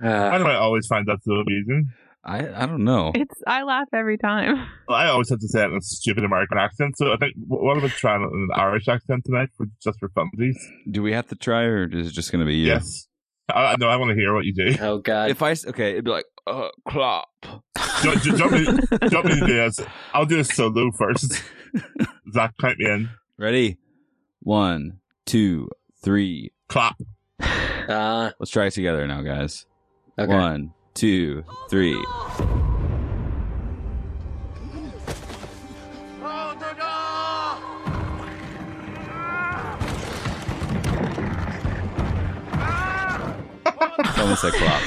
[0.00, 1.90] Why Uh, do I always find that so amusing?
[2.24, 3.12] I I don't know.
[3.14, 4.66] It's I laugh every time.
[4.88, 7.34] Well, I always have to say it in a stupid American accent, so I think
[7.36, 10.56] wh- what about trying it an Irish accent tonight for just for funsies?
[10.90, 12.66] Do we have to try, or is it just going to be you?
[12.66, 13.06] Yes.
[13.48, 13.88] I, I know.
[13.88, 14.76] I want to hear what you do.
[14.80, 15.30] oh God.
[15.30, 17.28] If I s- okay, it'd be like uh, clop.
[18.02, 18.64] Do, do, do, you me,
[19.10, 19.78] do me to do this?
[20.14, 21.42] I'll do a solo first.
[22.32, 23.10] Zack, count me in.
[23.38, 23.76] Ready?
[24.40, 25.68] One, two,
[26.02, 26.52] three.
[26.68, 26.96] Clap.
[27.40, 29.66] Uh, Let's try it together now, guys.
[30.20, 30.34] Okay.
[30.34, 31.94] One, two, three.
[44.14, 44.82] Someone said clop.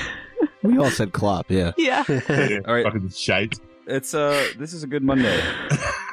[0.62, 1.72] We all said clop, yeah.
[1.80, 2.04] yeah.
[2.08, 2.20] All
[2.76, 2.84] right.
[2.84, 3.56] Fucking shite.
[3.88, 5.42] It's uh, this is a good Monday.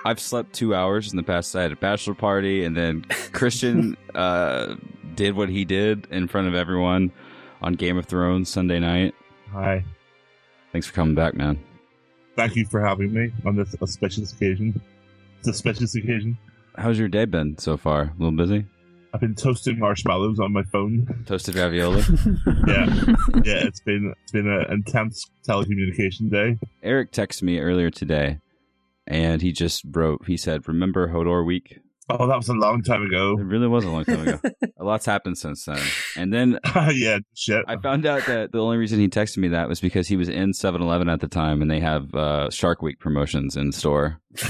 [0.06, 1.54] I've slept two hours in the past.
[1.54, 3.02] I had a bachelor party, and then
[3.32, 4.76] Kristian uh
[5.14, 7.12] did what he did in front of everyone
[7.62, 9.14] on Game of Thrones Sunday night.
[9.52, 9.84] Hi.
[10.72, 11.58] Thanks for coming back, man.
[12.36, 14.80] Thank you for having me on this auspicious occasion.
[15.42, 16.38] Suspicious occasion.
[16.76, 18.02] How's your day been so far?
[18.02, 18.66] A little busy?
[19.12, 21.24] I've been toasting marshmallows on my phone.
[21.26, 22.02] Toasted ravioli.
[22.68, 22.86] Yeah,
[23.44, 23.66] yeah.
[23.66, 26.58] It's been it's been an intense telecommunication day.
[26.82, 28.38] Eric texted me earlier today,
[29.08, 30.26] and he just wrote.
[30.26, 31.80] He said, "Remember Hodor Week?"
[32.18, 33.36] Oh, that was a long time ago.
[33.38, 34.40] It really was a long time ago.
[34.78, 35.80] a lot's happened since then.
[36.16, 36.58] And then
[36.92, 37.64] yeah, shit.
[37.68, 40.28] I found out that the only reason he texted me that was because he was
[40.28, 44.20] in 7-Eleven at the time, and they have uh, Shark Week promotions in store.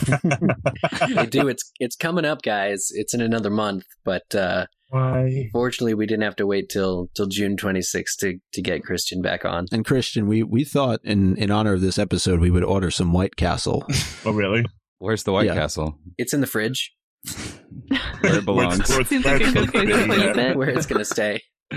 [1.15, 1.49] they do.
[1.49, 2.89] It's it's coming up, guys.
[2.93, 5.49] It's in another month, but uh, Why?
[5.53, 9.45] fortunately, we didn't have to wait till till June 26th to to get Kristian back
[9.45, 9.67] on.
[9.73, 13.13] And Kristian, we, we thought in, in honor of this episode, we would order some
[13.13, 13.85] White Castle.
[14.25, 14.65] Oh, really?
[14.99, 15.55] Where's the White Yeah.
[15.55, 15.97] Castle?
[16.19, 16.93] It's in the fridge
[18.21, 18.89] Where it belongs.
[18.91, 20.57] Where it's- Seems like a good place to place it.
[20.57, 21.43] where it's gonna stay.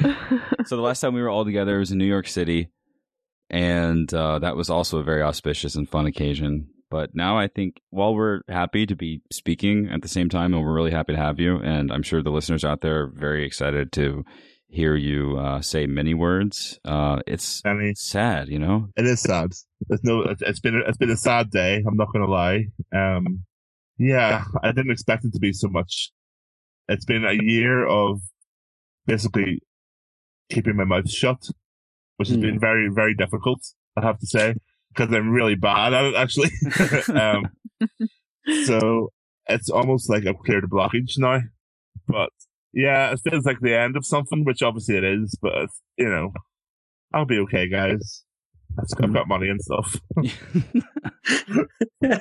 [0.65, 2.69] so the last time we were all together was in New York City,
[3.49, 6.67] and uh, that was also a very auspicious and fun occasion.
[6.89, 10.63] But now I think while we're happy to be speaking at the same time, and
[10.63, 13.45] we're really happy to have you, and I'm sure the listeners out there are very
[13.45, 14.23] excited to
[14.67, 16.79] hear you uh, say many words.
[16.85, 18.89] Uh, it's Danny, sad, you know.
[18.95, 19.51] it is sad.
[19.87, 20.21] There's no.
[20.21, 21.83] It's, it's been a, it's been a sad day.
[21.87, 22.65] I'm not gonna lie.
[22.95, 23.43] Um,
[23.97, 26.11] yeah, I didn't expect it to be so much.
[26.87, 28.21] It's been a year of
[29.05, 29.61] basically
[30.49, 31.47] keeping my mouth shut,
[32.17, 32.43] which has Hmm.
[32.43, 33.61] been very very difficult.
[33.97, 34.55] I have to say
[34.93, 36.51] because I'm really bad at it actually.
[37.19, 37.49] um,
[38.65, 39.09] so
[39.47, 41.41] it's almost like I've cleared a blockage now.
[42.07, 42.29] But
[42.73, 45.37] yeah, it feels like the end of something, which obviously it is.
[45.41, 46.33] But you know,
[47.13, 48.23] I'll be okay, guys.
[49.01, 49.95] I've got money and stuff.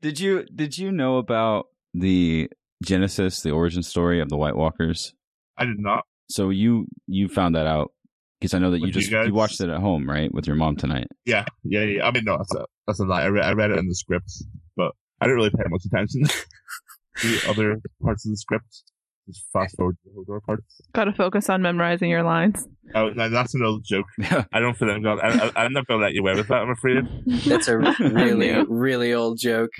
[0.00, 2.48] did you did you know about the
[2.82, 5.14] genesis, the origin story of the White Walkers?
[5.58, 6.04] I did not.
[6.28, 7.92] So you you found that out
[8.40, 9.32] because I know that you With you just you, guys?
[9.32, 11.08] watched it at home, right, with your mom tonight.
[11.24, 12.06] Yeah, yeah, yeah.
[12.06, 13.22] I mean, no, that's a that's a lie.
[13.22, 14.32] I read, I read it in the script,
[14.76, 16.22] but I didn't really pay much attention
[17.18, 18.82] to the other parts of the script.
[19.28, 20.80] Just fast forward to the Hodor parts.
[20.94, 22.66] Gotta focus on memorizing your lines.
[22.94, 24.06] Oh, no, that's an old joke.
[24.52, 25.20] I don't feel I'm gonna.
[25.22, 26.56] I, I, I'm not gonna let you away with that.
[26.56, 27.04] I'm afraid.
[27.46, 29.70] That's a really really old joke.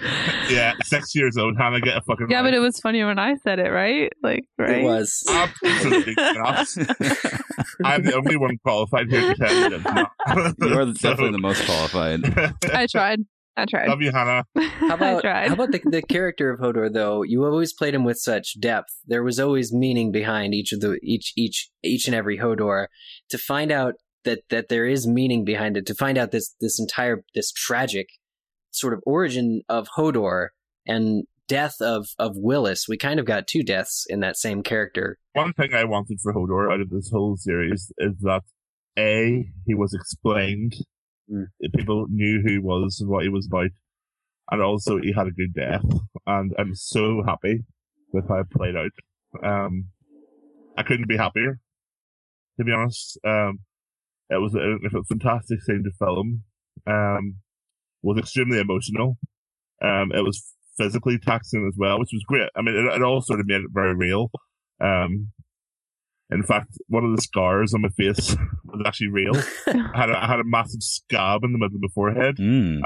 [0.48, 1.56] Yeah, six years old.
[1.58, 2.28] Hannah, get a fucking.
[2.30, 4.12] Yeah, but it was funny when I said it, right?
[4.22, 4.78] Like, right?
[4.78, 5.22] It was.
[5.28, 6.66] absolutely not.
[7.84, 10.08] I'm the only one qualified here to tell you that.
[10.28, 10.70] it's not.
[10.70, 12.20] you are So- definitely the most qualified.
[12.72, 13.20] I tried.
[13.56, 13.88] I tried.
[13.88, 14.44] Love you, Hannah.
[14.56, 15.48] How about I tried.
[15.48, 17.22] how about the the character of Hodor though?
[17.22, 18.88] You always played him with such depth.
[19.06, 22.86] There was always meaning behind each of the each each each and every Hodor.
[23.28, 26.80] To find out that that there is meaning behind it, to find out this this
[26.80, 28.08] entire this tragic
[28.70, 30.48] sort of origin of Hodor
[30.86, 32.86] and death of of Willis.
[32.88, 35.18] We kind of got two deaths in that same character.
[35.34, 38.42] One thing I wanted for Hodor out of this whole series is that
[38.98, 40.74] A, he was explained.
[41.32, 41.46] Mm.
[41.74, 43.70] People knew who he was and what he was about.
[44.50, 45.84] And also he had a good death.
[46.26, 47.60] And I'm so happy
[48.12, 48.90] with how it played out.
[49.42, 49.86] Um,
[50.76, 51.58] I couldn't be happier,
[52.58, 53.18] to be honest.
[53.26, 53.60] Um,
[54.30, 56.42] it was, a, it was a fantastic scene to film.
[56.86, 57.36] Um,
[58.02, 59.16] was extremely emotional.
[59.82, 62.48] Um, it was physically taxing as well, which was great.
[62.56, 64.30] I mean, it, it all sort of made it very real.
[64.80, 65.28] Um,
[66.34, 69.36] in fact, one of the scars on my face was actually real.
[69.66, 72.36] I had a, I had a massive scab in the middle of my forehead.
[72.36, 72.80] Mm.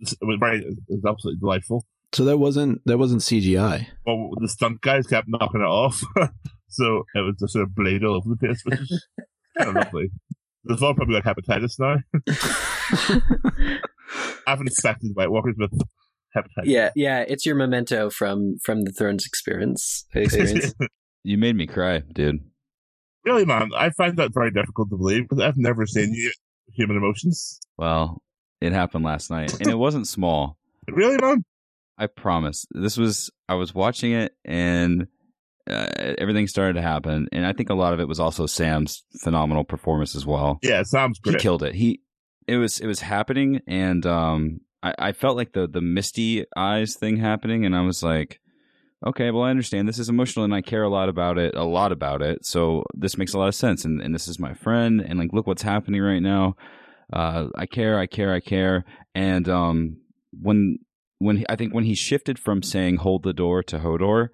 [0.00, 1.84] It was very, it was absolutely delightful.
[2.12, 3.88] So that wasn't that wasn't CGI.
[4.06, 6.02] Well, the stunt guys kept knocking it off,
[6.68, 9.06] so it was just sort of blade all over the place, which is
[9.58, 10.10] kind of lovely.
[10.64, 11.96] They've all probably got hepatitis now.
[14.46, 15.72] I haven't infected White Walkers with
[16.34, 16.64] hepatitis.
[16.64, 20.06] Yeah, yeah, it's your memento from from the Thrones experience.
[20.14, 20.74] Experience.
[21.24, 22.38] You made me cry, dude.
[23.26, 26.14] Really, man, I find that very difficult to believe because I've never seen
[26.72, 27.58] human emotions.
[27.76, 28.22] Well,
[28.60, 30.56] it happened last night, and it wasn't small.
[30.88, 31.42] Really, man?
[31.98, 32.64] I promise.
[32.70, 35.08] This was I was watching it, and
[35.68, 35.88] uh,
[36.18, 39.64] everything started to happen, and I think a lot of it was also Sam's phenomenal
[39.64, 40.60] performance as well.
[40.62, 41.42] Yeah, Sam's He great.
[41.42, 41.74] killed it.
[41.74, 42.02] He
[42.46, 46.94] it was it was happening, and um, I, I felt like the the misty eyes
[46.94, 48.38] thing happening, and I was like,
[49.04, 51.64] okay, well, I understand this is emotional, and I care a lot about it, a
[51.64, 52.46] lot about it.
[52.46, 55.32] So this makes a lot of sense, and and this is my friend, and like,
[55.32, 56.54] look what's happening right now.
[57.12, 58.84] Uh, I care, I care, I care,
[59.14, 59.98] and um,
[60.32, 60.78] when
[61.18, 64.28] when he, I think when he shifted from saying hold the door to Hodor.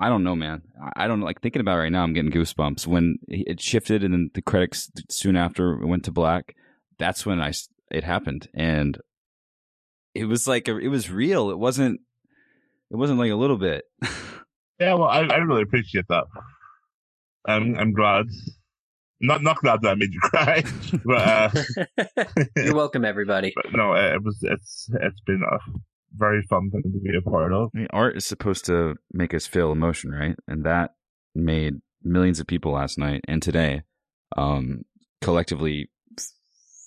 [0.00, 0.62] I don't know, man.
[0.80, 2.04] I- I don't like thinking about it right now.
[2.04, 6.54] I'm getting goosebumps when it shifted, and then the credits soon after went to black
[6.98, 7.52] that's when I
[7.90, 8.98] it happened, and
[10.14, 11.50] it was like it was real.
[11.50, 12.00] It wasn't.
[12.90, 13.84] It wasn't like a little bit.
[14.80, 16.22] Yeah, well, I, I really appreciate that.
[17.48, 18.26] I'm I'm glad.
[19.20, 20.62] Not not glad that I made you cry,
[21.04, 21.50] but uh,
[22.56, 23.52] You're welcome, everybody.
[23.56, 25.58] but no, uh, it was it's it's been a
[26.16, 27.70] very fun thing to be a part of.
[27.74, 30.36] I mean, art is supposed to make us feel emotion, right?
[30.46, 30.94] And that
[31.34, 31.74] made
[32.04, 33.82] millions of people last night and today
[34.36, 34.82] um,
[35.20, 35.90] collectively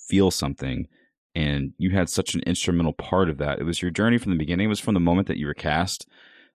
[0.08, 0.86] feel something.
[1.34, 3.58] And you had such an instrumental part of that.
[3.58, 4.66] It was your journey from the beginning.
[4.66, 6.06] It was from the moment that you were cast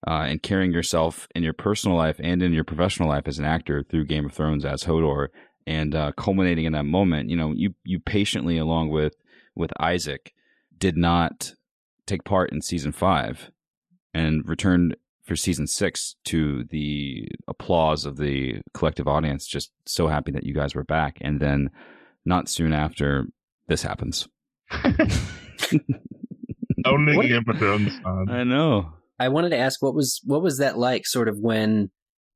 [0.06, 3.46] uh, and carrying yourself in your personal life and in your professional life as an
[3.46, 5.30] actor through Game of Thrones as Hodor,
[5.66, 7.30] and uh, culminating in that moment.
[7.30, 9.16] You know, you you patiently, along with
[9.56, 10.34] with Isaac,
[10.78, 11.54] did not
[12.06, 13.52] take part in season five
[14.14, 19.46] and returned for season six to the applause of the collective audience.
[19.46, 21.18] Just so happy that you guys were back.
[21.20, 21.70] And then
[22.24, 23.26] not soon after,
[23.68, 24.28] this happens.
[26.86, 27.94] Only What- Game of Thrones.
[28.06, 28.94] I know.
[29.20, 31.90] I wanted to ask what was what was that like, sort of when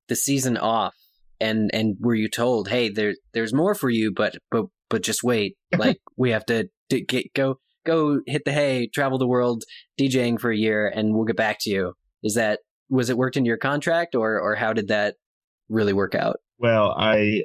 [0.08, 0.96] the season off,
[1.40, 5.24] and and were you told, hey, there there's more for you, but but but just
[5.24, 9.64] wait, like we have to d- get go go hit the hay, travel the world,
[10.00, 11.94] DJing for a year, and we'll get back to you.
[12.24, 15.16] Is that was it worked into your contract, or or how did that
[15.70, 16.38] really work out?
[16.58, 17.44] Well, I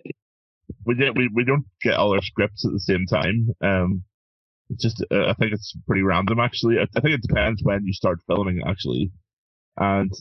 [0.87, 3.49] we did we, we don't get all our scripts at the same time.
[3.63, 4.05] Um,
[4.71, 6.79] it's just uh, I think it's pretty random actually.
[6.79, 9.11] I, I think it depends when you start filming actually.
[9.79, 10.13] And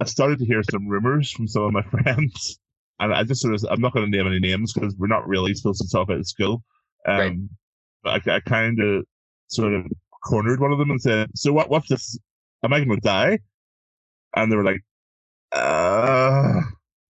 [0.00, 2.58] I started to hear some rumors from some of my friends,
[3.00, 5.28] and I just sort of I'm not going to name any names because we're not
[5.28, 6.62] really supposed to talk about the school.
[7.08, 7.36] Um, Right.
[8.02, 9.04] but I, I kind of
[9.48, 9.86] sort of
[10.24, 11.70] cornered one of them and said, "So what?
[11.70, 12.18] What's this?
[12.64, 13.38] Am I going to die?"
[14.36, 14.82] And they were like,
[15.52, 16.53] "Uh."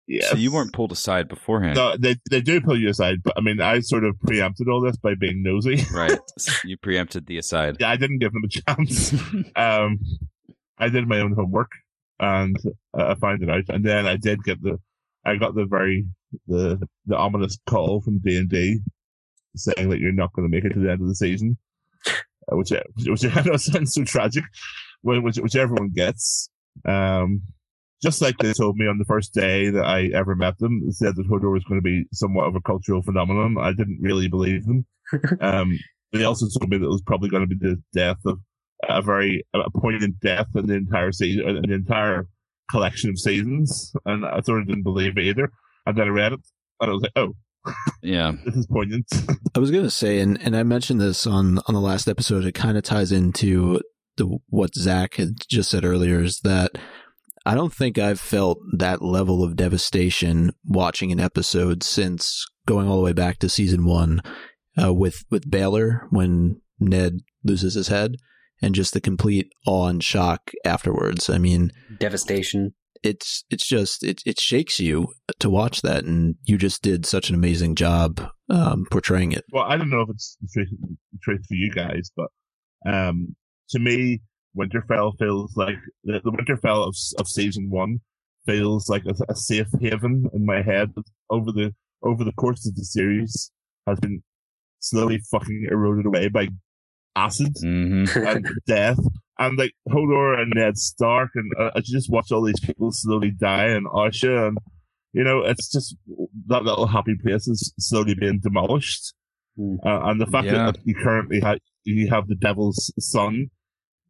[0.07, 0.29] Yes.
[0.29, 1.75] So you weren't pulled aside beforehand.
[1.75, 4.81] No, they they do pull you aside, but I mean, I sort of preempted all
[4.81, 5.83] this by being nosy.
[5.93, 6.19] Right.
[6.65, 7.77] you preempted the aside.
[7.79, 9.13] yeah, I didn't give them a chance.
[9.55, 9.99] um,
[10.77, 11.71] I did my own homework
[12.19, 12.57] and
[12.97, 14.79] uh, I found it out, and then I did get the,
[15.25, 16.05] I got the very
[16.47, 18.79] the the ominous call from D and D
[19.55, 21.57] saying that you're not going to make it to the end of the season,
[22.07, 22.71] uh, which
[23.05, 24.43] which I know sounds so tragic,
[25.01, 26.49] which which everyone gets.
[26.85, 27.43] Um,
[28.03, 30.91] just like they told me on the first day that I ever met them, they
[30.91, 33.55] said that Hodor was going to be somewhat of a cultural phenomenon.
[33.59, 34.85] I didn't really believe them.
[35.41, 35.79] um,
[36.11, 38.39] they also told me that it was probably going to be the death of
[38.87, 42.27] a very a poignant death in the entire season, in the entire
[42.69, 45.51] collection of seasons, and I sort of didn't believe it either.
[45.85, 46.41] And then I read it,
[46.81, 47.33] and I was like, "Oh,
[48.01, 48.33] Yeah.
[48.45, 49.05] this is poignant."
[49.55, 52.45] I was going to say, and, and I mentioned this on, on the last episode,
[52.45, 53.81] it kind of ties into
[54.17, 56.71] the, what Zack had just said earlier is that
[57.45, 62.97] I don't think I've felt that level of devastation watching an episode since going all
[62.97, 64.21] the way back to season one
[64.81, 68.15] uh, with, with Baelor when Ned loses his head
[68.61, 71.29] and just the complete awe and shock afterwards.
[71.29, 72.73] I mean, Devastation.
[73.03, 75.07] it's it's just it it shakes you
[75.39, 79.43] to watch that, and you just did such an amazing job um, portraying it.
[79.51, 80.69] well, I don't know if it's the truth,
[81.11, 82.29] the truth for you guys, but
[82.89, 83.35] um,
[83.71, 84.21] to me,
[84.57, 87.99] Winterfell feels like the, the Winterfell of of season one
[88.45, 90.93] feels like a, a safe haven in my head.
[91.29, 93.51] Over the over the course of the series,
[93.87, 94.21] has been
[94.79, 96.49] slowly fucking eroded away by
[97.15, 98.99] acid hmm and death.
[99.39, 103.31] And like Hodor and Ned Stark, and uh, I just watch all these people slowly
[103.31, 104.57] die, and Osha, and
[105.11, 105.95] you know, it's just
[106.47, 109.13] that little happy place is slowly being demolished.
[109.57, 109.75] Hmm.
[109.85, 110.65] Uh, and the fact Yeah.
[110.71, 113.49] that you currently have you have the Devil's Son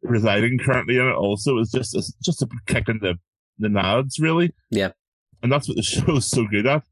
[0.04, 3.14] residing currently in it also is just is just a kick in the
[3.58, 4.52] the nads, really.
[4.70, 4.90] Yeah.
[5.42, 6.82] and that's what the show's so good at.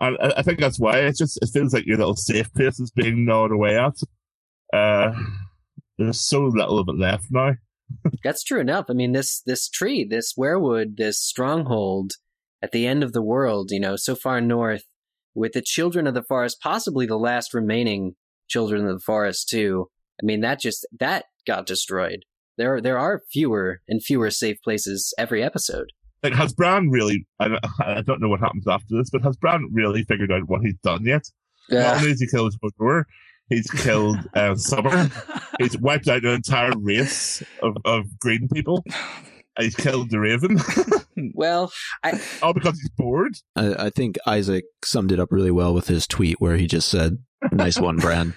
[0.00, 2.78] And I, I think that's why it just it feels like your little safe place
[2.80, 3.94] is being gnawed away at.
[4.72, 5.12] Uh,
[5.98, 7.54] there's so little of it left now.
[8.24, 8.86] That's true enough.
[8.88, 12.12] I mean, this this tree, this weirwood, this stronghold
[12.62, 14.84] at the end of the world, you know, so far north,
[15.34, 18.14] with the children of the forest, possibly the last remaining
[18.48, 19.86] children of the forest too.
[20.20, 22.24] I mean, that just that got destroyed.
[22.58, 25.92] There, there are fewer and fewer safe places every episode.
[26.22, 27.26] Like, has Bran really?
[27.38, 30.48] I, don't- I don't know what happens after this, but has Bran really figured out
[30.48, 31.22] what he's done yet?
[31.70, 33.04] Not only has he killed Hodor,
[33.48, 35.08] he's killed uh, Summer.
[35.60, 38.84] He's wiped out an entire race of, of green people.
[39.56, 40.56] And he's killed the Raven,
[41.34, 41.72] Well,
[42.04, 43.34] I, all because he's bored.
[43.56, 46.88] I, I think Isaac summed it up really well with his tweet where he just
[46.88, 47.18] said,
[47.50, 48.34] "Nice one, Bran."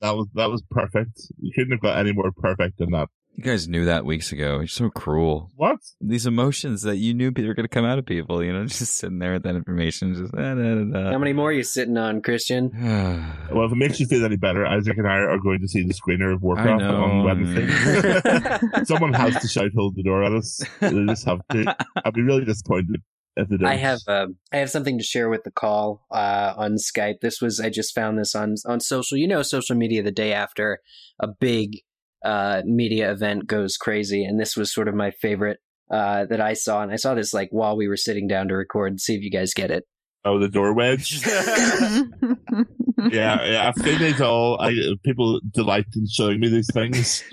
[0.00, 1.20] That was that was perfect.
[1.40, 3.08] You couldn't have got any more perfect than that.
[3.34, 4.58] you guys knew that weeks ago.
[4.58, 5.50] You're so cruel.
[5.56, 5.78] What?
[6.00, 8.96] These emotions that you knew were going to come out of people, you know, just
[8.96, 11.96] sitting there with that information, just da, da, da, how many more are you sitting
[11.96, 12.72] on, Kristian?
[13.50, 15.82] Well, if it makes you feel any better, Isaac and I are going to see
[15.82, 17.66] the screener of Warcraft on Wednesday.
[18.84, 20.60] Someone has to shout "Hold the door" at us.
[20.80, 21.74] They just have to.
[22.04, 23.17] I'd be really disappointed if they don't.
[23.64, 27.20] I have uh, I have something to share with the call uh, on Skype.
[27.20, 29.16] This was I just found this on on social.
[29.16, 30.80] You know, social media the day after
[31.20, 31.78] a big
[32.24, 35.58] uh, media event goes crazy, and this was sort of my favorite
[35.90, 36.82] uh, that I saw.
[36.82, 39.00] And I saw this like while we were sitting down to record.
[39.00, 39.84] See if you guys get it.
[40.28, 41.24] Oh, the door wedge.
[43.10, 43.68] yeah, yeah.
[43.68, 44.60] I've seen these all.
[44.60, 47.24] I, people delight in showing me these things.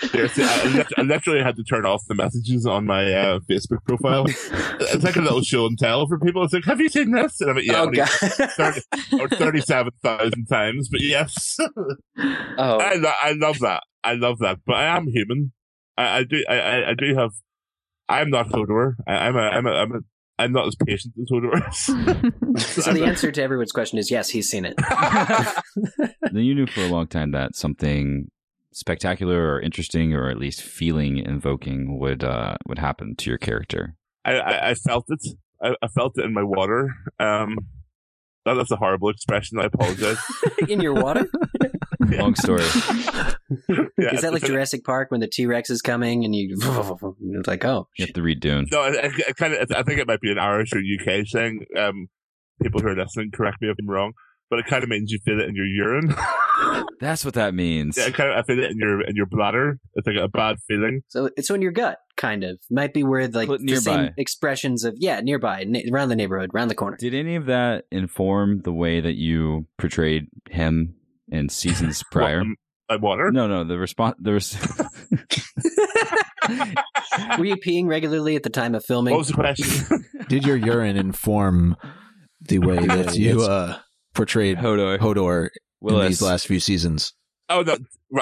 [0.00, 3.82] Seriously, I, I I literally had to turn off the messages on my uh, Facebook
[3.86, 4.26] profile.
[4.26, 6.44] It's like a little show and tell for people.
[6.44, 7.40] It's like, have you seen this?
[7.40, 8.08] And I'm like, yeah, oh god.
[8.08, 8.80] 30,
[9.20, 11.56] or 37,000 times, but yes.
[11.58, 13.82] oh I, lo- I love that.
[14.02, 14.58] I love that.
[14.66, 15.52] But I am human.
[15.96, 17.30] I, I do, I, I, do have,
[18.08, 18.94] I'm not Hodor.
[19.06, 20.00] I, I'm a, I'm a, I'm a,
[20.38, 22.74] I'm not as patient as Hodor is.
[22.82, 24.28] so the answer to everyone's question is yes.
[24.28, 24.76] He's seen it.
[26.32, 28.30] then you knew for a long time that something
[28.72, 33.94] spectacular or interesting or at least feeling invoking would uh would happen to your character.
[34.24, 35.24] I, I, I felt it.
[35.62, 36.92] I, I felt it in my water.
[37.20, 37.56] Um,
[38.44, 39.58] that, that's a horrible expression.
[39.58, 40.18] I apologize.
[40.68, 41.26] In your water?
[42.18, 42.62] Long story.
[43.98, 46.56] Yeah, Is that like it's- Jurassic Park when the T Rex is coming and you?
[47.38, 47.88] It's like oh.
[47.98, 48.66] You have to read Dune.
[48.70, 49.70] No, I, I, I kind of.
[49.74, 51.64] I think it might be an Irish or UK thing.
[51.78, 52.08] Um,
[52.62, 54.12] people who are listening, correct me if I'm wrong,
[54.50, 56.14] but it kind of means you feel it in your urine.
[57.00, 57.98] That's what that means.
[57.98, 58.36] yeah, kind of.
[58.38, 59.78] I feel it in your in your bladder.
[59.94, 61.02] It's like a bad feeling.
[61.08, 62.58] So it's in your gut, kind of.
[62.70, 64.14] Might be where like Cl- the same nearby.
[64.16, 66.96] expressions of yeah, nearby, na- around the neighborhood, around the corner.
[66.98, 70.94] Did any of that inform the way that you portrayed him
[71.28, 72.44] in seasons prior?
[72.86, 73.32] What, water.
[73.32, 74.52] No, no, the response there was
[77.38, 79.12] Were you peeing regularly at the time of filming?
[79.12, 80.04] What was the question?
[80.28, 81.76] Did your urine inform
[82.48, 83.78] the way that you uh,
[84.14, 84.98] portrayed Hodor.
[84.98, 85.48] Hodor
[85.82, 87.12] in these last few seasons?
[87.48, 87.76] Oh no.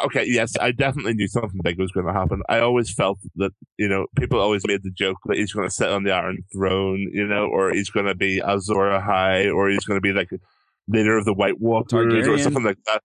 [0.05, 0.25] Okay.
[0.27, 2.43] Yes, I definitely knew something big was going to happen.
[2.49, 5.75] I always felt that you know people always made the joke that he's going to
[5.75, 9.69] sit on the Iron Throne, you know, or he's going to be Azor Ahai, or
[9.69, 10.31] he's going to be like
[10.93, 13.03] leader of the White Walkers, or something like that.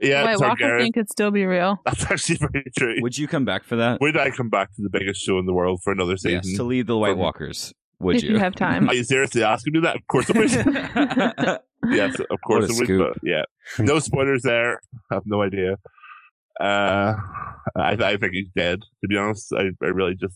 [0.00, 0.80] Yeah, White Walker Targaryen.
[0.80, 1.78] thing could still be real.
[1.84, 2.96] That's actually very true.
[3.02, 4.00] Would you come back for that?
[4.00, 6.56] Would I come back to the biggest show in the world for another Yes, season?
[6.56, 7.72] to lead the White From- Walkers.
[8.00, 8.88] Would if you have time.
[8.88, 9.96] Are you seriously asking me that?
[9.96, 10.50] Of course I would.
[11.94, 12.84] yes, of course What a I would.
[12.86, 13.12] scoop.
[13.12, 13.42] But yeah,
[13.78, 14.80] no spoilers there.
[15.10, 15.76] I have no idea.
[16.58, 17.14] Uh,
[17.76, 18.80] I, I think he's dead.
[19.02, 20.34] To be honest, I, I really just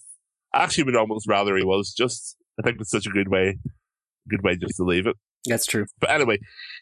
[0.53, 1.95] I actually would almost rather he was.
[1.97, 3.59] Just I think it's such a good way,
[4.29, 5.17] good way just to leave it.
[5.47, 5.87] That's true.
[6.01, 6.39] But anyway,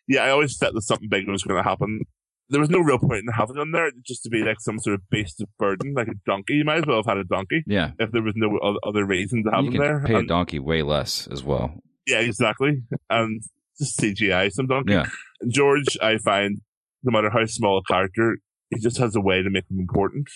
[0.06, 2.00] yeah, I always thought that something big was going to happen.
[2.48, 4.94] There was no real point in having him there just to be like some sort
[4.94, 6.54] of beast of burden, like a donkey.
[6.54, 7.92] You might as well have had a donkey yeah.
[7.98, 10.04] if there was no other reason to have You him can there.
[10.04, 11.72] pay a donkey way less as well.
[12.06, 12.82] yeah, exactly.
[13.08, 13.42] And
[13.78, 14.92] just CGI some donkey.
[14.92, 15.06] Yeah.
[15.48, 16.60] George, I find,
[17.02, 18.36] no matter how small a character,
[18.70, 20.28] he just has a way to make him important.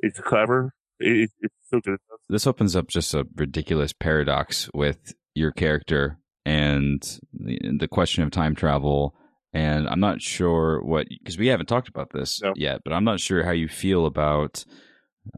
[0.00, 0.72] It's clever.
[1.00, 1.98] It, it's so good.
[2.30, 7.02] This opens up just a ridiculous paradox with your character and
[7.32, 9.14] the, the question of time travel.
[9.52, 12.52] And I'm not sure what, because we haven't talked about this No.
[12.56, 14.64] yet, but I'm not sure how you feel about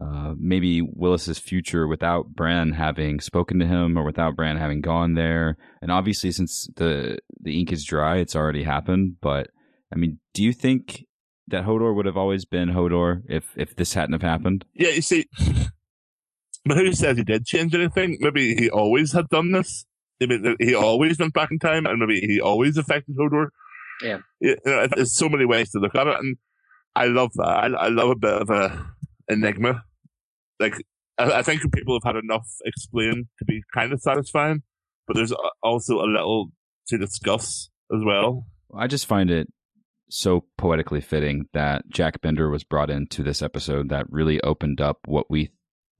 [0.01, 5.15] uh, maybe Willis's future without Bran having spoken to him or without Bran having gone
[5.15, 5.57] there.
[5.81, 9.15] And obviously, since the the ink is dry, it's already happened.
[9.21, 9.47] But
[9.93, 11.05] I mean, do you think
[11.47, 14.63] that Hodor would have always been Hodor if if this hadn't have happened?
[14.75, 15.25] Yeah, you see,
[16.65, 18.17] but who says he did change anything?
[18.21, 19.85] Maybe he always had done this.
[20.21, 23.47] Maybe he always went back in time, and maybe he always affected Hodor.
[24.01, 24.19] Yeah.
[24.39, 26.37] You know, there's so many ways to look at it, and
[26.95, 27.47] I love that.
[27.47, 28.85] I, I love a bit of a
[29.27, 29.83] enigma.
[30.59, 30.75] Like,
[31.17, 34.61] I, I think people have had enough explained to be kind of satisfying,
[35.07, 36.51] but there's also a little
[36.87, 38.45] to discuss as well.
[38.75, 39.47] I just find it
[40.09, 44.99] so poetically fitting that Jack Bender was brought into this episode that really opened up
[45.05, 45.51] what we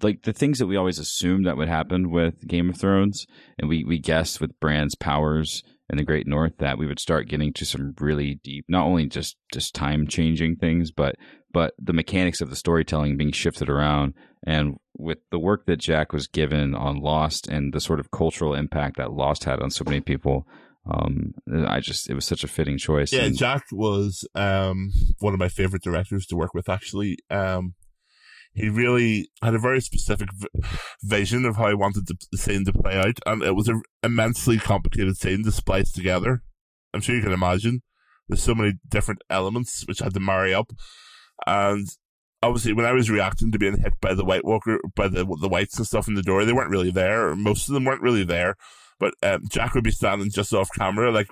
[0.03, 3.25] like the things that we always assumed that would happen with Game of Thrones,
[3.58, 7.27] and we we guessed with Bran's powers in the Great North that we would start
[7.27, 11.15] getting to some really deep, not only just just time changing things, but
[11.53, 14.13] but the mechanics of the storytelling being shifted around.
[14.48, 18.53] And with the work that Jack was given on Lost and the sort of cultural
[18.55, 20.48] impact that Lost had on so many people,
[20.89, 21.34] um,
[21.67, 23.12] I just it was such a fitting choice.
[23.13, 26.70] Yeah, And- Jack was um, one of my favorite directors to work with.
[26.70, 27.74] Actually, um,
[28.53, 30.48] he really had a very specific v-
[31.03, 34.58] vision of how he wanted the, scene to play out, and it was an immensely
[34.58, 36.43] complicated scene to splice together.
[36.93, 37.81] I'm sure you can imagine.
[38.27, 40.72] There's so many different elements which had to marry up,
[41.46, 41.88] and
[42.43, 45.50] obviously, when I was reacting to being hit by the White Walker, by the the
[45.50, 47.36] whites and stuff in the door, they weren't really there.
[47.36, 48.55] Most of them weren't really there.
[49.00, 51.27] But um, Jack would be standing just off camera, like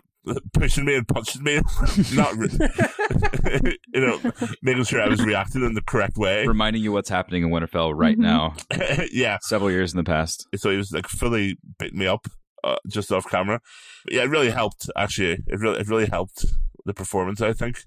[0.54, 1.62] pushing me and punching me,
[2.14, 2.50] not re-
[3.94, 4.20] you know,
[4.62, 6.46] making sure I was reacting in the correct way.
[6.46, 8.22] reminding you what's happening in Winterfell right Mhm.
[8.22, 8.56] now,
[9.12, 10.48] yeah, several years in the past.
[10.56, 12.28] so he was like fully beating me up
[12.64, 13.60] uh, just off camera.
[14.06, 14.90] But yeah, it really helped.
[14.96, 16.46] Actually, it really it really helped
[16.86, 17.42] the performance.
[17.42, 17.78] I think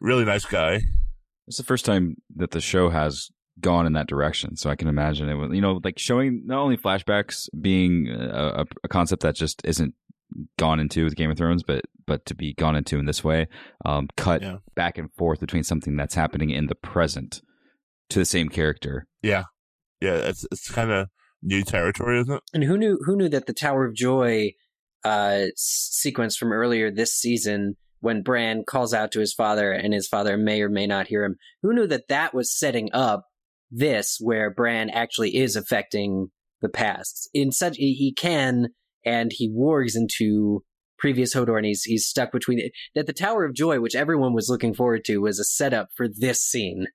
[0.00, 0.80] really nice guy.
[1.46, 4.88] It's the first time that the show has gone in that direction, so I can
[4.88, 5.34] imagine it.
[5.34, 9.62] Was, you know, like showing not only flashbacks being a, a, a concept that just
[9.64, 9.94] isn't
[10.58, 13.46] gone into with Game of Thrones, but but to be gone into in this way,
[13.84, 14.58] um, cut Yeah.
[14.76, 17.40] back and forth between something that's happening in the present
[18.10, 19.06] to the same character.
[19.22, 19.44] Yeah,
[20.00, 21.08] yeah, it's it's kind of
[21.42, 22.42] new territory, isn't it?
[22.54, 24.52] And who knew who knew that the Tower of Joy
[25.04, 30.08] uh, sequence from earlier this season, when Bran calls out to his father and his
[30.08, 33.24] father may or may not hear him, who knew that that was setting up
[33.70, 36.28] this, where Bran actually is affecting
[36.62, 38.68] the past in such he, he can
[39.06, 40.62] and he wargs into
[40.98, 42.72] previous Hodor and he's he's stuck between it.
[42.94, 46.06] That the Tower of Joy, which everyone was looking forward to, was a setup for
[46.08, 46.86] this scene.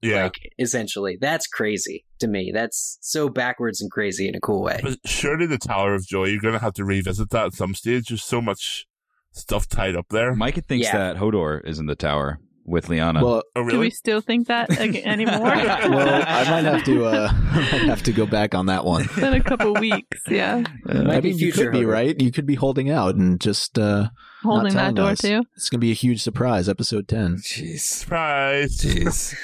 [0.00, 2.52] Yeah, Like essentially, that's crazy to me.
[2.54, 4.78] That's so backwards and crazy in a cool way.
[4.82, 8.08] but surely the Tower of Joy, you're gonna have to revisit that at some stage.
[8.08, 8.86] There's so much
[9.32, 10.34] stuff tied up there.
[10.36, 10.96] Micah thinks Yeah.
[10.98, 12.38] that Hodor is in the tower
[12.68, 13.22] with Lyanna.
[13.22, 15.40] Well, oh, Do we still think that anymore?
[15.42, 19.02] well, I might have to uh, I might have to go back on that one.
[19.04, 20.62] It's been a couple weeks, yeah.
[20.88, 22.20] Uh, I mean, you future could be right.
[22.20, 24.10] You could be holding out and just uh,
[24.42, 25.20] Holding telling that door us.
[25.20, 25.42] too.
[25.56, 26.68] it's going to be a huge surprise.
[26.68, 27.36] Episode ten.
[27.36, 28.76] Jeez, Surprise!
[28.78, 29.34] jeez,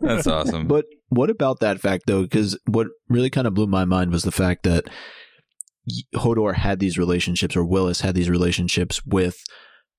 [0.00, 0.66] that's awesome.
[0.66, 2.22] But what about that fact, though?
[2.22, 4.84] Because what really kind of blew my mind was the fact that
[6.14, 9.42] Hodor had these relationships, or Willis had these relationships with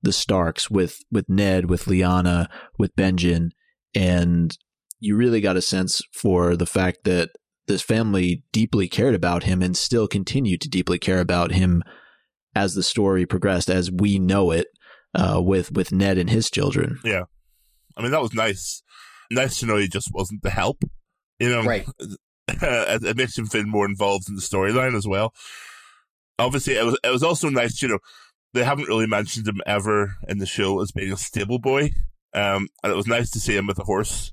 [0.04, 3.50] the Starks, with with Ned, with Lyanna, with Benjen,
[3.96, 4.56] and
[5.00, 7.30] you really got a sense for the fact that
[7.68, 11.82] this family deeply cared about him and still continue to deeply care about him
[12.56, 14.68] as the story progressed, as we know it,
[15.16, 17.00] uh, with with Ned and his children.
[17.04, 17.24] Yeah,
[17.98, 18.84] I mean, that was nice.
[19.32, 20.84] Nice to know he just wasn't the help.
[21.40, 21.88] You know, Right.
[22.48, 25.34] it, it makes him feel more involved in the storyline as well.
[26.40, 27.82] Obviously, it was it was also nice.
[27.82, 28.00] You know,
[28.54, 31.92] they haven't really mentioned him ever in the show as being a stable boy,
[32.34, 34.32] um, and it was nice to see him with a horse.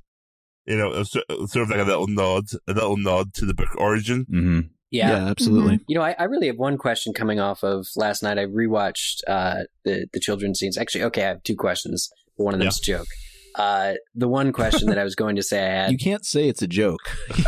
[0.66, 3.34] You know, it was, it was sort of like a little nod, a little nod
[3.34, 4.26] to the book origin.
[4.28, 5.26] hmm yeah.
[5.28, 5.80] absolutely.
[5.88, 8.38] You know, I, I really have one question coming off of last night.
[8.38, 10.76] I rewatched uh, the the children's scenes.
[10.76, 12.10] Actually, okay, I have two questions.
[12.36, 13.06] One of them's a joke.
[13.54, 15.92] Uh, the one question that I was going to say I had.
[15.92, 17.00] You can't say it's a joke.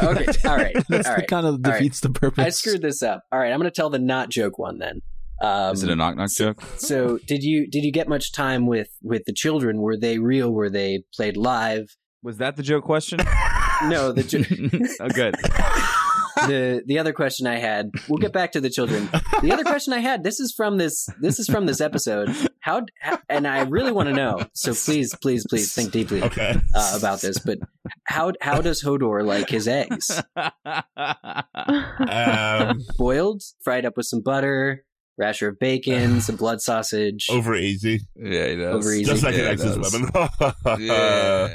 [0.02, 1.78] Okay, all right, That's all the right, kind of all right.
[1.78, 2.44] defeats the purpose.
[2.44, 3.24] I screwed this up.
[3.32, 5.02] All right, I'm going to tell the not joke one then.
[5.42, 6.62] Um, Is it a knock knock joke?
[6.76, 9.80] so did you did you get much time with with the children?
[9.80, 10.50] Were they real?
[10.52, 11.96] Were they played live?
[12.22, 13.18] Was that the joke question?
[13.86, 14.44] No, the jo-
[15.00, 15.34] oh, good.
[16.46, 17.90] the the other question I had.
[18.08, 19.08] We'll get back to the children.
[19.42, 20.22] The other question I had.
[20.22, 21.08] This is from this.
[21.20, 22.30] This is from this episode.
[22.60, 24.46] How, how and I really want to know.
[24.52, 26.54] So please, please, please think deeply Okay.
[26.76, 27.40] uh, about this.
[27.40, 27.58] But
[28.04, 30.22] how how does Hodor like his eggs?
[31.98, 34.84] Um, Boiled, fried up with some butter,
[35.22, 37.26] rasher of bacon, some blood sausage.
[37.30, 38.74] over easy, yeah, he does.
[38.74, 39.04] Over easy.
[39.04, 39.92] just like he Yeah, likes his does.
[39.92, 40.10] women.
[40.80, 41.48] Yeah.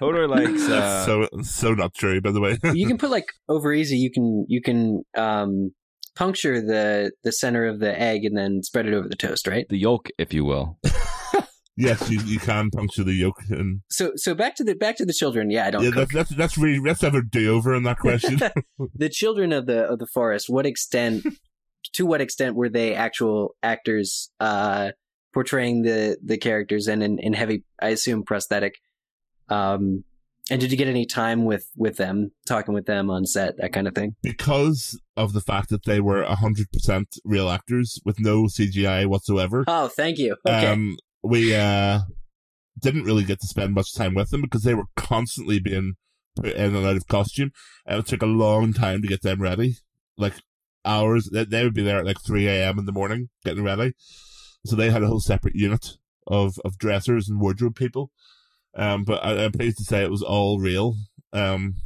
[0.00, 0.62] Hodor likes.
[0.68, 2.58] Uh, That's so so not true, by the way.
[2.74, 3.96] you can put like over easy.
[3.96, 5.72] You can you can um,
[6.16, 9.66] puncture the the center of the egg and then spread it over the toast, right?
[9.68, 10.78] the yolk, if you will.
[11.76, 15.04] yes, you, you can puncture the yolk, and So so back to the back to
[15.06, 15.50] the children.
[15.50, 16.10] Yeah, I don't yeah, cook.
[16.10, 18.40] that's that's that's really let's have a do over on that question.
[18.94, 20.46] the children of the of the forest.
[20.48, 21.24] What extent?
[21.94, 24.92] To what extent were they actual actors uh,
[25.32, 27.64] portraying the the characters and in, in heavy?
[27.80, 28.76] I assume prosthetic.
[29.48, 30.04] Um,
[30.50, 33.72] and did you get any time with with them, talking with them on set, that
[33.72, 34.16] kind of thing?
[34.22, 39.64] because of the fact that they were hundred percent real actors with no CGI whatsoever.
[39.66, 40.36] Oh, thank you.
[40.46, 40.66] Okay.
[40.66, 42.00] Um, we uh
[42.80, 45.94] didn't really get to spend much time with them because they were constantly being
[46.36, 47.50] put in and out of costume,
[47.86, 49.76] and it took a long time to get them ready.
[50.16, 50.34] Like
[50.84, 52.78] hours, they, they would be there at like three a.m.
[52.78, 53.94] in the morning getting ready.
[54.64, 58.10] So they had a whole separate unit of of dressers and wardrobe people.
[58.76, 60.94] Um, but I, I'm pleased to say it was all real.
[61.32, 61.76] Um,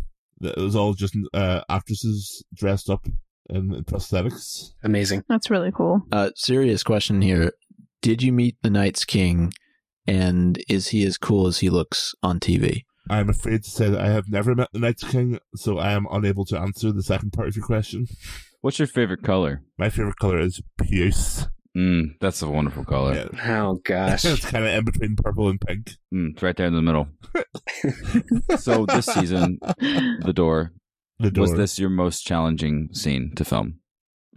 [0.40, 3.06] it was all just uh, actresses dressed up
[3.48, 4.72] in, in prosthetics.
[4.82, 5.24] Amazing.
[5.28, 6.02] That's really cool.
[6.10, 7.52] Uh, serious question here.
[8.00, 9.52] Did you meet the Night's King,
[10.06, 12.82] and is he as cool as he looks on TV?
[13.10, 16.06] I'm afraid to say that I have never met the Night's King, so I am
[16.10, 18.06] unable to answer the second part of your question.
[18.60, 19.62] What's your favorite color?
[19.76, 21.46] My favorite color is puce.
[21.76, 23.14] Mm, that's a wonderful color.
[23.14, 23.56] Yeah.
[23.58, 24.24] Oh gosh.
[24.24, 25.92] it's kind of in between purple and pink.
[26.14, 27.08] Mm, it's right there in the middle.
[28.58, 30.72] so this season, The Door,
[31.18, 31.42] The door.
[31.42, 33.80] was this your most challenging scene to film?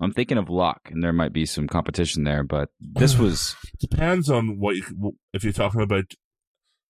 [0.01, 4.29] I'm thinking of Locke, and there might be some competition there, but this was depends
[4.29, 6.05] on what you if you're talking about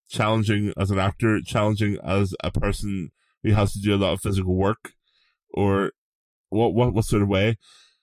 [0.09, 3.11] challenging as an actor, challenging as a person
[3.43, 4.93] who has to do a lot of physical work,
[5.53, 5.91] or
[6.49, 7.57] what what what sort of way.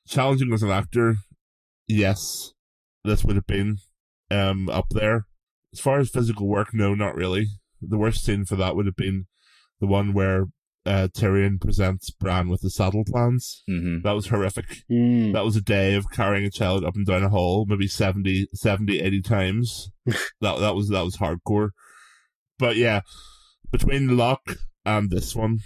[0.06, 1.16] Challenging as an actor,
[1.86, 2.52] yes,
[3.04, 3.78] this would have been
[4.30, 5.26] um up there.
[5.72, 7.46] As far as physical work, no, not really.
[7.80, 9.26] The worst scene for that would have been
[9.80, 10.46] the one where
[10.84, 13.62] uh, Tyrion presents Bran with the saddle plans.
[13.70, 14.02] mhm.
[14.02, 14.82] That was horrific.
[14.90, 15.32] Mm.
[15.32, 18.48] That was a day of carrying a child up and down a hall, maybe 70,
[18.52, 19.90] 70 80 times.
[20.06, 21.70] that that was that was hardcore.
[22.62, 23.00] But yeah,
[23.72, 25.58] between Locke and this one,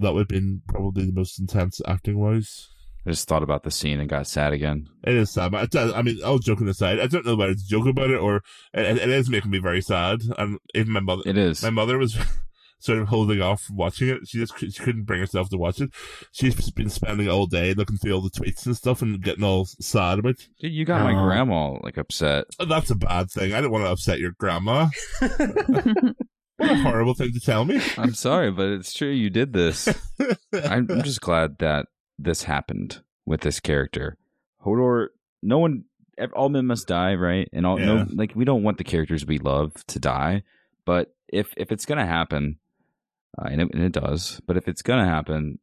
[0.00, 2.66] that would have been probably the most intense acting wise.
[3.06, 4.86] I just thought about the scene and got sad again.
[5.04, 5.52] It is sad.
[5.52, 8.08] but it does- I mean, all joking aside, I don't know whether to joke about
[8.10, 8.36] it or
[8.72, 10.20] it, it is making me very sad.
[10.38, 11.62] And even my mother, It is.
[11.62, 12.16] my mother was
[12.80, 14.26] sort of holding off from watching it.
[14.28, 15.90] She just she couldn't bring herself to watch it.
[16.32, 19.64] She's been spending all day looking through all the tweets and stuff and getting all
[19.66, 20.30] sad about.
[20.32, 20.48] it.
[20.60, 21.24] Dude, you got my Oh.
[21.24, 22.44] grandma like upset.
[22.60, 23.52] Oh, That's a bad thing.
[23.54, 24.88] I don't want to upset your grandma.
[26.60, 27.80] What a horrible thing to tell me.
[27.96, 29.10] I'm sorry, but it's true.
[29.10, 29.86] You did this.
[30.52, 31.86] I'm, I'm just glad that
[32.18, 34.16] this happened with this character.
[34.66, 35.06] Hodor,
[35.40, 35.84] no one,
[36.34, 37.48] all men must die, right?
[37.52, 37.86] And all, Yeah.
[37.86, 40.42] no, like we don't want the characters we love to die,
[40.84, 42.58] but if if it's gonna happen,
[43.38, 45.58] uh, and, it, and it does, but if it's gonna happen,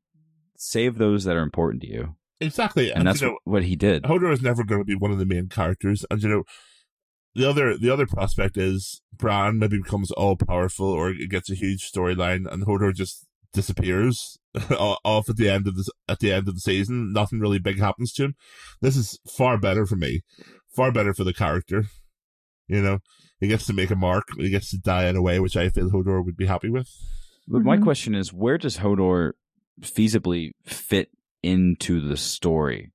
[0.58, 2.92] save those that are important to you, exactly.
[2.92, 4.04] and that's you know, what, what he did.
[4.04, 6.06] Hodor is never going to be one of the main characters.
[6.10, 6.44] And you know,
[7.36, 11.56] the other the other prospect is Bran maybe becomes all powerful or it gets a
[11.56, 14.38] huge storyline, and Hodor just disappears
[14.72, 17.12] off at the end of this at the end of the season.
[17.12, 18.36] Nothing really big happens to him.
[18.82, 20.22] This is far better for me,
[20.76, 21.86] far better for the character.
[22.68, 23.00] You know,
[23.40, 24.24] he gets to make a mark.
[24.38, 26.90] He gets to die in a way which I feel Hodor would be happy with.
[27.48, 27.84] But my Mhm.
[27.84, 29.34] question is, where does Hodor
[29.82, 31.10] feasibly fit
[31.44, 32.92] into the story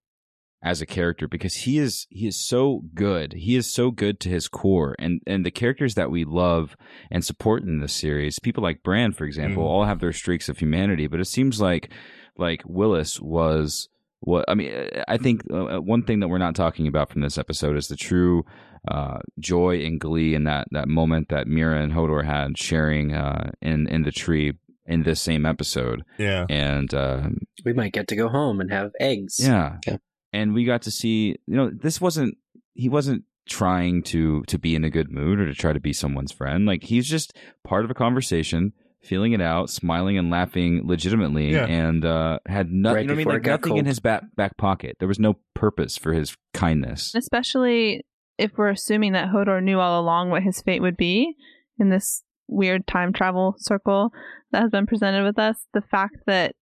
[0.63, 1.29] as a character?
[1.29, 3.33] Because he is he is so good.
[3.35, 6.77] He is so good to his core, and and the characters that we love
[7.11, 9.67] and support in this series, people like Bran, for example, Mm.
[9.67, 11.07] all have their streaks of humanity.
[11.07, 11.91] But it seems like
[12.37, 13.89] like Willis was.
[14.21, 14.73] What I mean,
[15.09, 17.97] I think uh, one thing that we're not talking about from this episode is the
[17.97, 18.45] true
[18.87, 23.51] uh, joy and glee in that that moment that Meera and Hodor had sharing uh,
[23.63, 24.53] in in the tree
[24.87, 27.29] in this same episode, Yeah, and uh,
[27.65, 29.37] we might get to go home and have eggs.
[29.39, 29.99] yeah, Okay.
[30.33, 31.37] and we got to see.
[31.47, 32.37] You know, this wasn't
[32.75, 35.93] he wasn't trying to to be in a good mood or to try to be
[35.93, 36.67] someone's friend.
[36.67, 38.73] Like he's just part of a conversation.
[39.03, 41.65] Feeling it out, smiling and laughing legitimately, Yeah.
[41.67, 42.95] and uh, had nothing.
[42.97, 43.25] Right you know what I mean?
[43.25, 44.97] before Like it got nothing in his back back pocket.
[44.99, 47.15] There was no purpose for his kindness.
[47.15, 48.05] Especially
[48.37, 51.35] if we're assuming that Hodor knew all along what his fate would be
[51.79, 54.11] in this weird time travel circle
[54.53, 55.67] that has been presented with us.
[55.73, 56.55] The fact that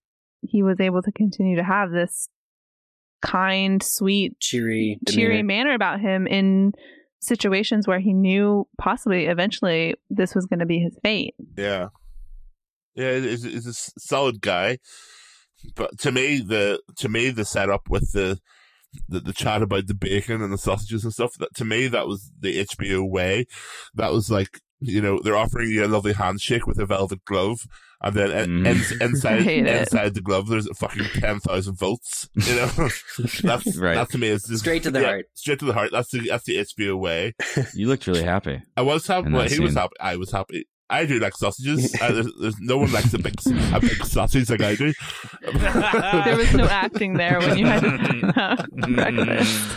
[0.43, 2.29] he was able to continue to have this
[3.23, 5.47] kind, sweet, Cheery, cheery demeanor.
[5.65, 6.73] manner about him in
[7.21, 11.35] situations where he knew possibly eventually this was going to be his fate.
[11.57, 11.89] Yeah,
[12.99, 14.79] yeah, he's, he's a s- solid guy.
[15.75, 18.39] But to me, the to me the setup with the,
[19.09, 22.07] the the chat about the bacon and the sausages and stuff that to me that
[22.07, 23.47] was the HBO way.
[23.95, 27.59] That was like you know they're offering you a lovely handshake with a velvet glove,
[28.01, 28.67] and then Mm.
[28.93, 29.81] in- inside I hate it.
[29.81, 32.29] inside the glove there's a fucking ten thousand volts.
[32.37, 32.67] You know,
[33.43, 33.97] that's Right.
[33.97, 35.27] that to me is just, Straight to the yeah, heart.
[35.35, 35.91] Straight to the heart.
[35.91, 37.35] That's the that's the HBO way.
[37.75, 38.63] You looked really happy.
[38.77, 39.33] I was happy.
[39.33, 39.95] Well, that he was happy.
[39.99, 40.69] I was happy.
[40.91, 41.95] I do like sausages.
[42.01, 43.35] uh, there's, there's no one likes a big
[43.73, 44.93] a big sausage like I do.
[45.53, 49.71] there was no acting there when you had to have breakfast.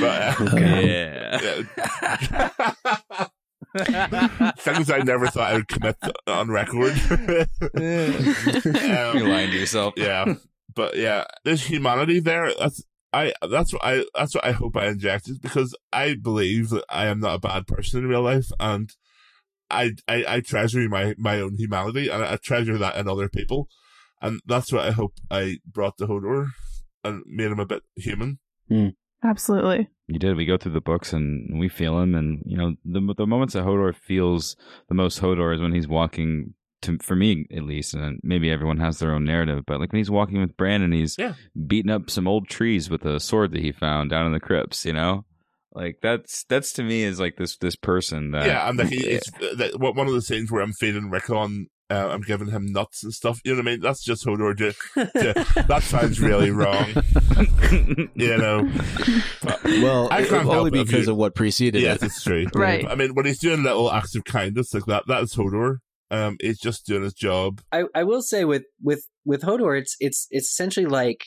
[0.00, 1.40] But, uh, Yeah.
[1.42, 1.62] yeah.
[4.58, 6.94] Things I never thought I would commit on record.
[7.10, 9.94] You're um, lying to yourself.
[9.96, 10.34] yeah,
[10.74, 12.52] but yeah, there's humanity there.
[12.58, 13.32] That's I.
[13.48, 14.04] That's what I.
[14.14, 17.66] That's what I hope I injected because I believe that I am not a bad
[17.66, 18.90] person in real life, and
[19.70, 23.68] I, I, I treasure my, my own humanity and I treasure that in other people.
[24.22, 26.48] And that's what I hope I brought to Hodor
[27.02, 28.38] and made him a bit human.
[28.68, 28.88] Hmm.
[29.22, 29.88] Absolutely.
[30.06, 30.36] You did.
[30.36, 33.54] We go through the books and we feel him, and you know the the moments
[33.54, 34.54] that Hodor feels
[34.88, 36.54] the most Hodor is when he's walking.
[36.82, 40.00] To, for me, at least, and maybe everyone has their own narrative, but like when
[40.00, 41.32] he's walking with Bran and he's Yeah.
[41.66, 44.84] beating up some old trees with a sword that he found down in the crypts,
[44.84, 45.24] you know,
[45.74, 48.96] like that's that's to me is like this this person that yeah, and like he,
[49.06, 53.02] it's that, one of the scenes where I'm feeding Rickon, uh, I'm giving him nuts
[53.02, 53.40] and stuff.
[53.44, 53.80] You know what I mean?
[53.80, 54.56] That's just Hodor.
[54.56, 54.72] Ju-
[55.66, 56.94] that sounds really wrong.
[58.14, 58.70] You know?
[59.42, 62.06] But- Well, I can't only it because you- of what preceded yes, it.
[62.06, 62.46] it's true.
[62.54, 62.86] Right.
[62.88, 65.78] I mean, when he's doing little acts of kindness like that, that is Hodor.
[66.10, 67.60] Um, he's just doing his job.
[67.72, 71.24] I, I will say with with with Hodor, it's it's it's essentially like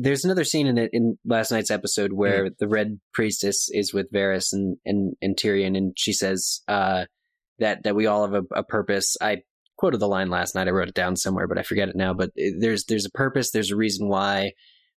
[0.00, 4.10] there's another scene in it in last night's episode where the Red Priestess is with
[4.12, 7.04] Varys and and, and Tyrion, and she says uh,
[7.58, 9.16] that that we all have a, a purpose.
[9.20, 9.42] I
[9.76, 10.68] quoted the line last night.
[10.68, 12.14] I wrote it down somewhere, but I forget it now.
[12.14, 13.50] But it- there's there's a purpose.
[13.50, 14.52] There's a reason why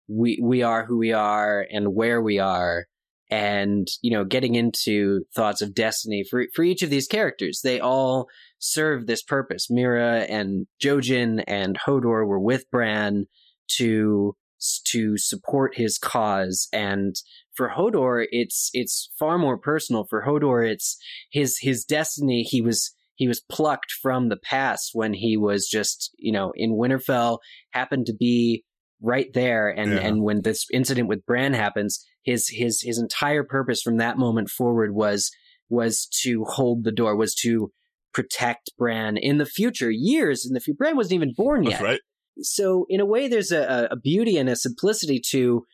[0.08, 2.86] we we are who we are and where we are.
[3.30, 7.80] And you know, getting into thoughts of destiny for for each of these characters, they
[7.82, 9.68] all serve this purpose.
[9.70, 13.26] Meera and Jojen and Hodor were with Bran
[13.78, 14.34] to
[14.88, 16.68] to support his cause.
[16.74, 17.16] And
[17.56, 20.06] for Hodor it's it's far more personal.
[20.10, 20.98] For Hodor it's
[21.32, 22.44] his his destiny.
[22.44, 26.72] He was he was plucked from the past when he was just you know in
[26.72, 27.40] Winterfell
[27.72, 28.64] happened to be
[29.02, 29.70] right there.
[29.70, 30.00] And Yeah.
[30.00, 34.50] and when this incident with Bran happens his his his entire purpose from that moment
[34.50, 35.32] forward was
[35.70, 37.72] was to hold the door was to
[38.14, 41.84] protect Bran in the future years in the future Bran wasn't even born That's yet.
[41.84, 42.00] right.
[42.42, 45.66] So in a way there's a, a beauty and a simplicity to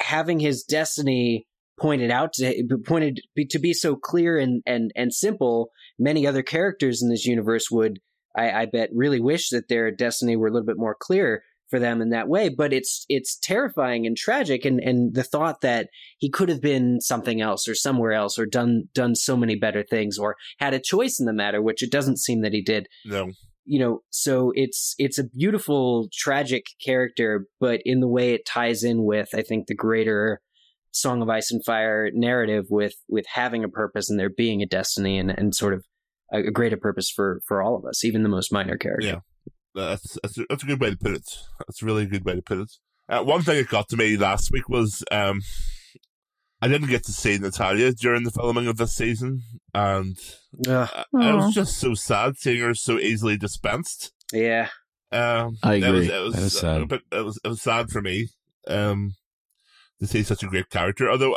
[0.00, 1.46] having his destiny
[1.78, 7.02] pointed out to pointed to be so clear and and and simple many other characters
[7.02, 8.00] in this universe would
[8.36, 11.78] i i bet really wish that their destiny were a little bit more clear for
[11.78, 15.88] them in that way but it's it's terrifying and tragic and and the thought that
[16.18, 19.84] he could have been something else or somewhere else or done done so many better
[19.84, 22.88] things or had a choice in the matter which it doesn't seem that he did
[23.04, 23.30] No.
[23.68, 28.82] You know so it's it's a beautiful tragic character but in the way it ties
[28.82, 30.40] in with i think the greater
[30.90, 34.66] song of ice and fire narrative with with having a purpose and there being a
[34.66, 35.84] destiny and and sort of
[36.32, 39.20] a, a greater purpose for for all of us even the most minor character Yeah.
[39.74, 41.30] That's, that's, a, that's a good way to put it.
[41.60, 42.72] That's really a really good way to put it.
[43.08, 45.40] Uh, one thing that got to me last week was um,
[46.60, 49.42] I didn't get to see Natalia during the filming of this season,
[49.74, 50.16] and
[50.68, 54.12] Ugh, I, I was just so sad seeing her so easily dispensed.
[54.32, 54.68] yeah
[55.12, 56.16] Um, I It was, agree.
[56.16, 56.88] it was, That is sad.
[56.88, 58.28] but it was it was sad for me
[58.66, 59.14] um,
[60.00, 61.08] to see such a great character.
[61.10, 61.36] Although,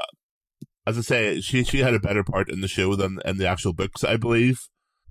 [0.87, 3.47] as I say, she she had a better part in the show than in the
[3.47, 4.59] actual books, I believe.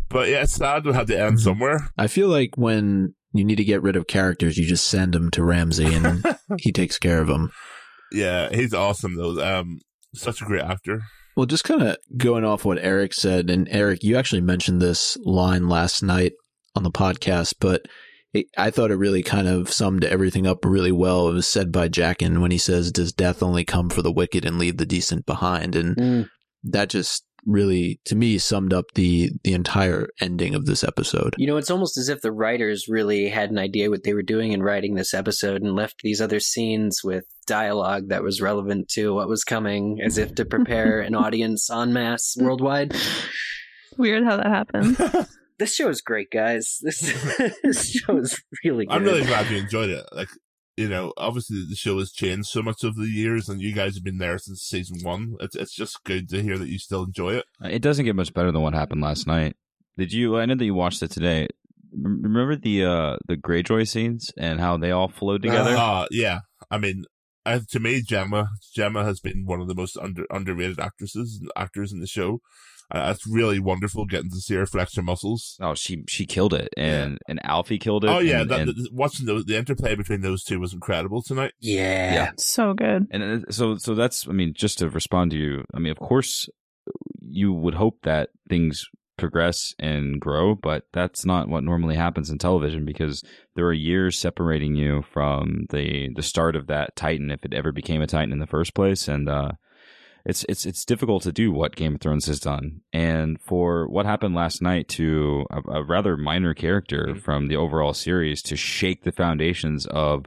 [0.09, 1.41] But yeah, it's sad we had to end Mhm.
[1.45, 1.89] somewhere.
[1.97, 5.31] I feel like when you need to get rid of characters, you just send them
[5.31, 6.25] to Ramsay and
[6.59, 7.53] he takes care of them.
[8.11, 9.39] yeah, he's awesome though.
[9.41, 9.79] Um,
[10.15, 11.03] such a great actor.
[11.37, 15.17] Well, just kind of going off what Eric said, and Eric, you actually mentioned this
[15.25, 16.33] line last night
[16.75, 17.83] on the podcast, but
[18.33, 21.29] it, I thought it really kind of summed everything up really well.
[21.29, 24.45] It was said by Jaqen when he says, "Does death only come for the wicked
[24.45, 26.29] and leave the decent behind?" And Mm.
[26.65, 31.35] that just really, to me, summed up the the entire ending of this episode.
[31.39, 34.23] you know it's almost as if the writers really had an idea what they were
[34.23, 38.89] doing in writing this episode and left these other scenes with dialogue that was relevant
[38.89, 42.95] to what was coming as if to prepare an audience en masse worldwide
[43.97, 44.97] Weird how that happened.
[45.59, 46.79] this show is great, guys.
[46.83, 47.01] This
[47.63, 48.95] this show is really good.
[48.95, 50.07] I'm really glad you enjoyed it.
[50.13, 50.29] Like,
[50.77, 53.95] you know, obviously the show has changed so much over the years, and you guys
[53.95, 55.35] have been there since season one.
[55.41, 57.45] It's it's just good to hear that you still enjoy it.
[57.63, 59.57] Uh, It doesn't get much better than what happened last night.
[59.99, 60.39] Did you?
[60.39, 61.49] I know that you watched it today.
[61.93, 65.75] Remember the uh the Greyjoy scenes and how they all flowed together?
[65.77, 67.05] Uh, yeah, I mean,
[67.55, 71.51] uh, to me, Gemma Gemma has been one of the most under underrated actresses and
[71.57, 72.41] actors in the show.
[72.93, 75.57] Uh, it's really wonderful getting to see her flex her muscles.
[75.61, 78.09] oh, she she killed it, and and Alfie killed it.
[78.09, 81.23] Oh yeah, and, that, and, the- watching the, the interplay between those two was incredible
[81.23, 81.53] tonight.
[81.61, 82.15] yeah.
[82.15, 82.31] Yeah.
[82.37, 83.07] so good.
[83.13, 85.65] and uh, so so that's I mean just to respond to you.
[85.73, 86.49] I mean, of course,
[87.21, 88.89] you would hope that things
[89.21, 93.23] progress and grow, but that's not what normally happens in television because
[93.55, 97.71] there are years separating you from the the start of that Titan if it ever
[97.73, 99.53] became a Titan in the first place, and uh,
[100.25, 104.07] it's it's it's difficult to do what Game of Thrones has done, and for what
[104.07, 107.21] happened last night to a, a rather minor character Mhm.
[107.23, 110.27] from the overall series to shake the foundations of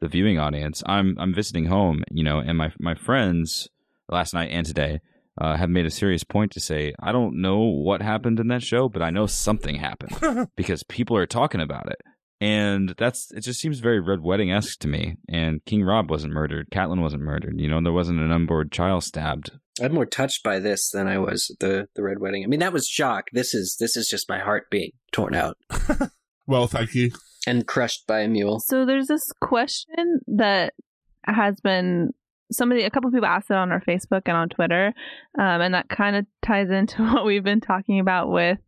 [0.00, 0.82] the viewing audience.
[0.86, 3.68] I'm I'm visiting home, you know, and my my friends
[4.08, 5.00] last night and today
[5.40, 8.62] uh, have made a serious point to say, I don't know what happened in that
[8.62, 12.00] show, but I know something happened because people are talking about it.
[12.40, 13.42] And that's it.
[13.42, 15.14] Just seems very Red Wedding esque to me.
[15.28, 16.70] And King Robb wasn't murdered.
[16.72, 17.54] Catelyn wasn't murdered.
[17.60, 19.52] You know, there wasn't an unborn child stabbed.
[19.80, 22.42] I'm more touched by this than I was the the Red Wedding.
[22.42, 23.26] I mean, that was shock.
[23.32, 25.56] This is this is just my heart being torn out
[26.46, 27.12] well, thank you.
[27.46, 28.60] and crushed by a mule.
[28.66, 30.74] So there's this question that
[31.24, 32.10] has been
[32.52, 34.94] somebody, a couple people asked it on our Facebook and on Twitter,
[35.38, 38.58] um, and that kind of ties into what we've been talking about with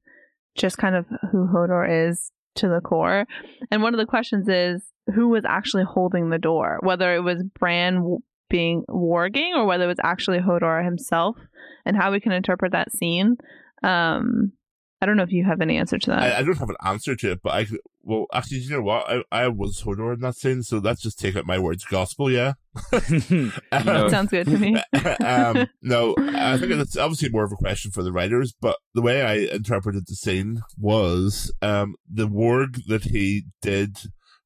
[0.57, 3.27] just kind of who Hodor is to the core.
[3.71, 4.83] And one of the questions is
[5.15, 8.19] who was actually holding the door, whether it was Bran
[8.49, 11.37] being warging or whether it was actually Hodor himself,
[11.85, 13.37] and how we can interpret that scene.
[13.83, 14.53] Um,
[15.01, 16.23] I don't know if you have any answer to that.
[16.23, 17.67] I, I don't have an answer to it, but I
[18.05, 19.09] well, actually, you know what?
[19.11, 22.31] I, I was Hodor in that scene, so let's just take out my words gospel,
[22.31, 22.53] yeah?
[23.11, 23.51] You
[23.85, 24.77] know, Sounds good to me.
[25.25, 29.03] um, no, I think it's obviously more of a question for the writers, but the
[29.03, 33.97] way I interpreted the scene was um, the warg that he did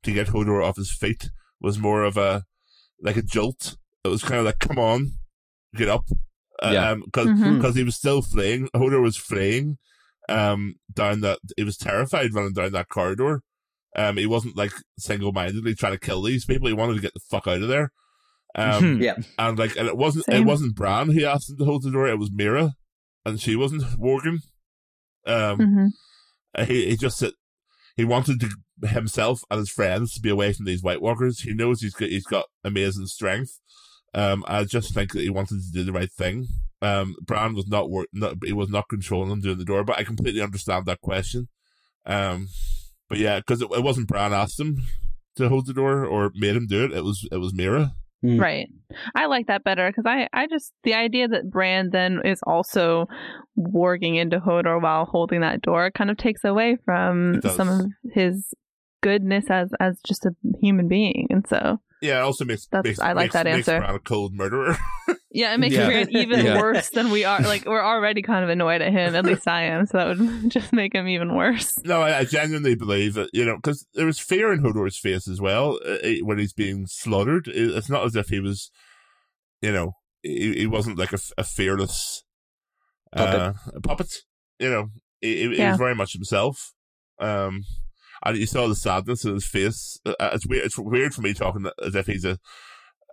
[0.05, 1.29] to get Hodor off his feet
[1.61, 2.45] was more of a
[3.03, 3.77] like a jolt.
[4.05, 5.13] It was kind of like, come on,
[5.75, 6.05] get up.
[6.63, 6.95] Yeah.
[7.05, 7.77] Because Mhm.
[7.77, 8.69] he was still fleeing.
[8.75, 9.79] Hodor was fleeing
[10.29, 11.39] um, down that.
[11.57, 13.43] He was terrified running down that corridor.
[13.99, 16.69] Um, he wasn't like single mindedly trying to kill these people.
[16.69, 17.91] He wanted to get the fuck out of there.
[18.55, 19.17] Um, Yeah.
[19.39, 22.07] and like, and it wasn't it wasn't Bran who asked him to hold the door.
[22.09, 22.73] It was Meera,
[23.25, 24.39] and she wasn't working.
[25.27, 25.87] Um, hmm
[26.67, 27.33] he he just said
[27.97, 31.41] he wanted to himself and his friends to be away from these White Walkers.
[31.41, 33.61] He knows he's got he's got amazing strength.
[34.15, 36.47] Um, I just think that he wanted to do the right thing.
[36.81, 39.99] Um, Bran was not work, not he was not controlling him doing the door, but
[39.99, 41.49] I completely understand that question.
[42.07, 42.49] Um,
[43.09, 44.77] but yeah, because it, it wasn't Bran asked him
[45.37, 46.93] to hold the door or made him do it.
[46.93, 47.93] It was it was Meera.
[48.25, 48.41] Mm.
[48.41, 48.69] Right.
[49.15, 53.07] I like that better because I, I just, the idea that Bran then is also
[53.57, 58.53] warging into Hodor while holding that door kind of takes away from some of his
[59.05, 61.29] goodness as, as just a human being.
[61.31, 63.79] And so, Yeah, it also makes, That's- makes I like makes, that makes answer.
[63.79, 64.77] Bran a cold murderer.
[65.31, 65.87] yeah, it makes Yeah.
[65.87, 66.59] Bran even Yeah.
[66.61, 67.41] worse than we are.
[67.41, 69.15] Like, we're already kind of annoyed at him.
[69.15, 69.87] At least I am.
[69.87, 71.75] So that would just make him even worse.
[71.85, 75.29] No, I, I genuinely believe that, you know, because there was fear in Hodor's face
[75.29, 77.47] as well uh, eh, when he's being slaughtered.
[77.49, 78.71] It's not as if he was,
[79.61, 82.25] you know, he, he wasn't like a, a fearless
[83.13, 84.13] uh, puppet.
[84.59, 84.89] You know,
[85.21, 85.71] he, he- he Yeah.
[85.73, 86.73] was very much himself.
[87.21, 87.65] Um,
[88.25, 90.01] and you saw the sadness in his face.
[90.05, 90.65] Uh, It's weird.
[90.65, 92.39] It's weird for me talking as if he's a,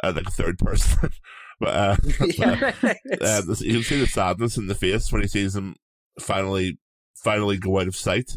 [0.03, 1.09] uh like a third person,
[1.59, 2.97] but uh, yeah, right.
[3.21, 5.75] uh, you can see the sadness in the face when he sees him
[6.19, 6.77] finally,
[7.15, 8.31] finally go out of sight.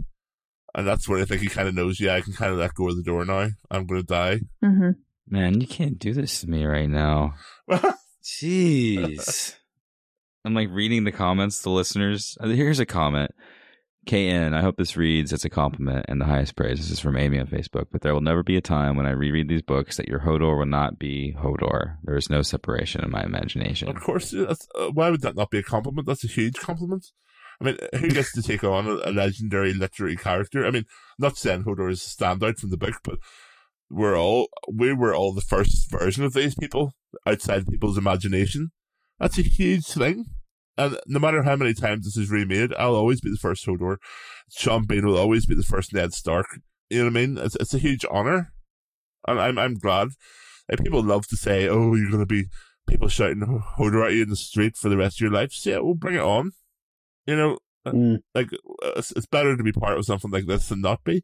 [0.75, 2.75] And that's when I think he kind of knows, yeah, I can kind of let
[2.75, 3.49] go of the door now.
[3.71, 4.41] I'm going to die.
[4.63, 4.91] hmm
[5.31, 7.35] Man, you can't do this to me right now.
[8.25, 9.55] Jeez.
[10.45, 12.39] I'm like reading the comments, the listeners.
[12.41, 13.33] Uh, Here's a comment.
[14.09, 16.79] KN, I hope this reads as a compliment and the highest praise.
[16.79, 17.88] This is from Amy on Facebook.
[17.92, 20.59] But there will never be a time when I reread these books that your Hodor
[20.59, 21.99] will not be Hodor.
[22.03, 23.88] There is no separation in my imagination.
[23.88, 24.55] of course, uh,
[24.94, 26.07] why would that not be a compliment?
[26.07, 27.07] That's a huge compliment.
[27.61, 30.64] I mean, who gets to take on a, a legendary literary character?
[30.64, 30.87] I mean,
[31.18, 33.18] not saying Hodor is a standout from the book, but
[33.90, 36.94] we're all, we were all the first version of these people
[37.27, 38.71] outside people's imagination.
[39.18, 40.25] That's a huge thing.
[40.79, 43.97] And no matter how many times this is remade, I'll always be the first Hodor.
[44.51, 46.47] Sean Bean will always be the first Ned Stark.
[46.88, 47.38] You know what I mean?
[47.38, 48.53] It's, it's a huge honor.
[49.27, 50.09] And I'm, I'm glad.
[50.71, 52.47] Like, people love to say, oh, you're going to be
[52.88, 55.53] people shouting Hodor at you in the street for the rest of your life.
[55.53, 56.53] So yeah, we'll bring it on.
[57.27, 58.19] You know, Mm.
[58.35, 58.51] like,
[58.97, 61.23] it's, it's better to be part of something like this than not be.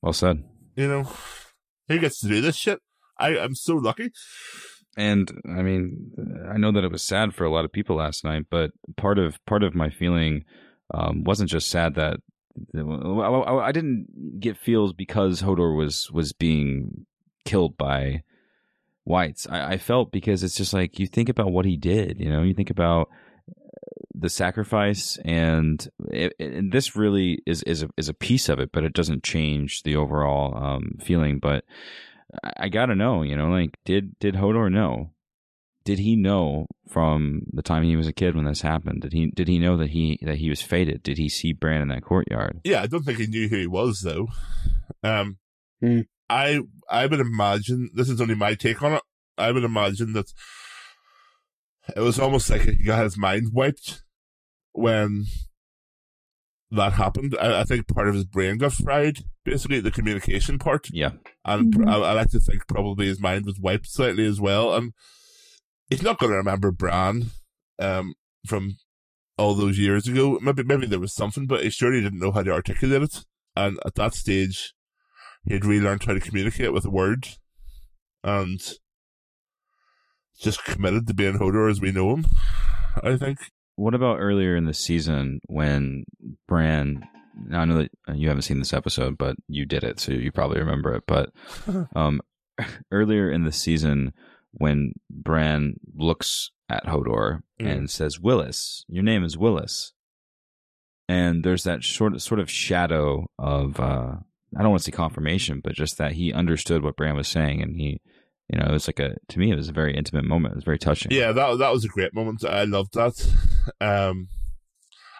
[0.00, 0.44] Well said.
[0.76, 1.08] You know,
[1.88, 2.78] who gets to do this shit?
[3.18, 4.12] I, I'm so lucky.
[4.96, 8.24] And I mean, I know that it was sad for a lot of people last
[8.24, 10.44] night, but part of part of my feeling
[10.92, 12.20] um, wasn't just sad that
[12.74, 17.06] I, didn't get feels because Hodor was was being
[17.44, 18.22] killed by
[19.04, 19.46] whites.
[19.48, 22.20] I, I felt because it's just like you think about what he did.
[22.20, 23.08] You know, you think about
[24.14, 28.70] the sacrifice, and it, and this really is is a, is a piece of it,
[28.72, 31.38] but it doesn't change the overall um, feeling.
[31.38, 31.64] But
[32.42, 35.10] I, I gotta know, you know, like did did Hodor know?
[35.84, 39.02] Did he know from the time he was a kid when this happened?
[39.02, 41.02] Did he did he know that he that he was fated?
[41.02, 42.60] Did he see Bran in that courtyard?
[42.62, 44.28] Yeah, I don't think he knew who he was though.
[45.02, 45.38] Um,
[45.82, 46.02] Hmm.
[46.30, 49.02] I I would imagine this is only my take on it.
[49.36, 50.32] I would imagine that
[51.96, 54.02] it was almost like he got his mind wiped
[54.72, 55.24] when
[56.72, 57.36] that happened.
[57.40, 61.12] I, I think part of his brain got fried, basically the communication part, Yeah,
[61.44, 61.88] and Mhm.
[61.88, 64.74] I, I like to think probably his mind was wiped slightly as well.
[64.74, 64.92] And
[65.88, 67.30] he's not going to remember Bran.
[67.78, 68.14] Um,
[68.46, 68.76] from
[69.38, 70.38] all those years ago.
[70.42, 73.24] Maybe maybe there was something, but he surely didn't know how to articulate it.
[73.56, 74.74] And at that stage,
[75.46, 77.38] he'd relearned how to communicate with words,
[78.22, 78.60] and
[80.40, 82.26] just committed to being Hodor as we know him.
[83.02, 83.38] I think.
[83.76, 86.04] What about earlier in the season when
[86.46, 87.06] Bran?
[87.46, 90.30] Now I know that you haven't seen this episode, but you did it, so you
[90.30, 91.04] probably remember it.
[91.06, 91.30] But
[91.96, 92.20] um,
[92.90, 94.12] earlier in the season,
[94.52, 97.70] when Bran looks at Hodor Mm.
[97.70, 99.92] and says, "Willis, your name is Willis,"
[101.08, 104.16] and there's that sort of sort of shadow of uh,
[104.56, 107.62] I don't want to say confirmation, but just that he understood what Bran was saying,
[107.62, 108.00] and he,
[108.52, 110.52] you know, it was like a to me it was a very intimate moment.
[110.52, 111.10] It was very touching.
[111.10, 112.44] Yeah, that that was a great moment.
[112.44, 113.34] I loved that.
[113.80, 114.28] Um,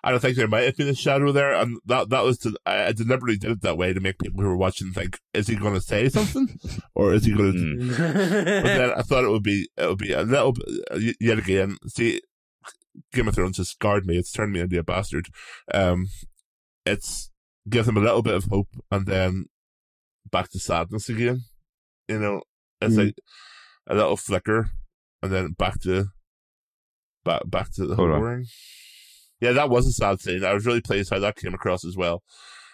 [0.05, 2.55] I don't think there might have been a shadow there, and that that was to,
[2.67, 5.47] I, I deliberately did it that way to make people who were watching think, is
[5.47, 6.59] he going to say something,
[6.95, 7.59] or is he going to?
[7.59, 8.63] Mm.
[8.63, 11.79] But then I thought it would be it would be a little bit yet again.
[11.87, 12.21] See,
[13.13, 14.19] Game of Thrones has scarred me.
[14.19, 15.29] It's turned me into a bastard.
[15.73, 16.09] Um,
[16.85, 17.31] it's
[17.69, 19.47] give them a little bit of hope, and then
[20.31, 21.45] back to sadness again.
[22.09, 22.43] You know,
[22.83, 23.07] it's Mm.
[23.07, 23.15] like
[23.89, 24.71] a little flicker,
[25.23, 26.07] and then back to
[27.25, 28.45] back back to the Hold on.
[29.41, 30.45] Yeah, that was a sad scene.
[30.45, 32.23] I was really pleased how that came across as well.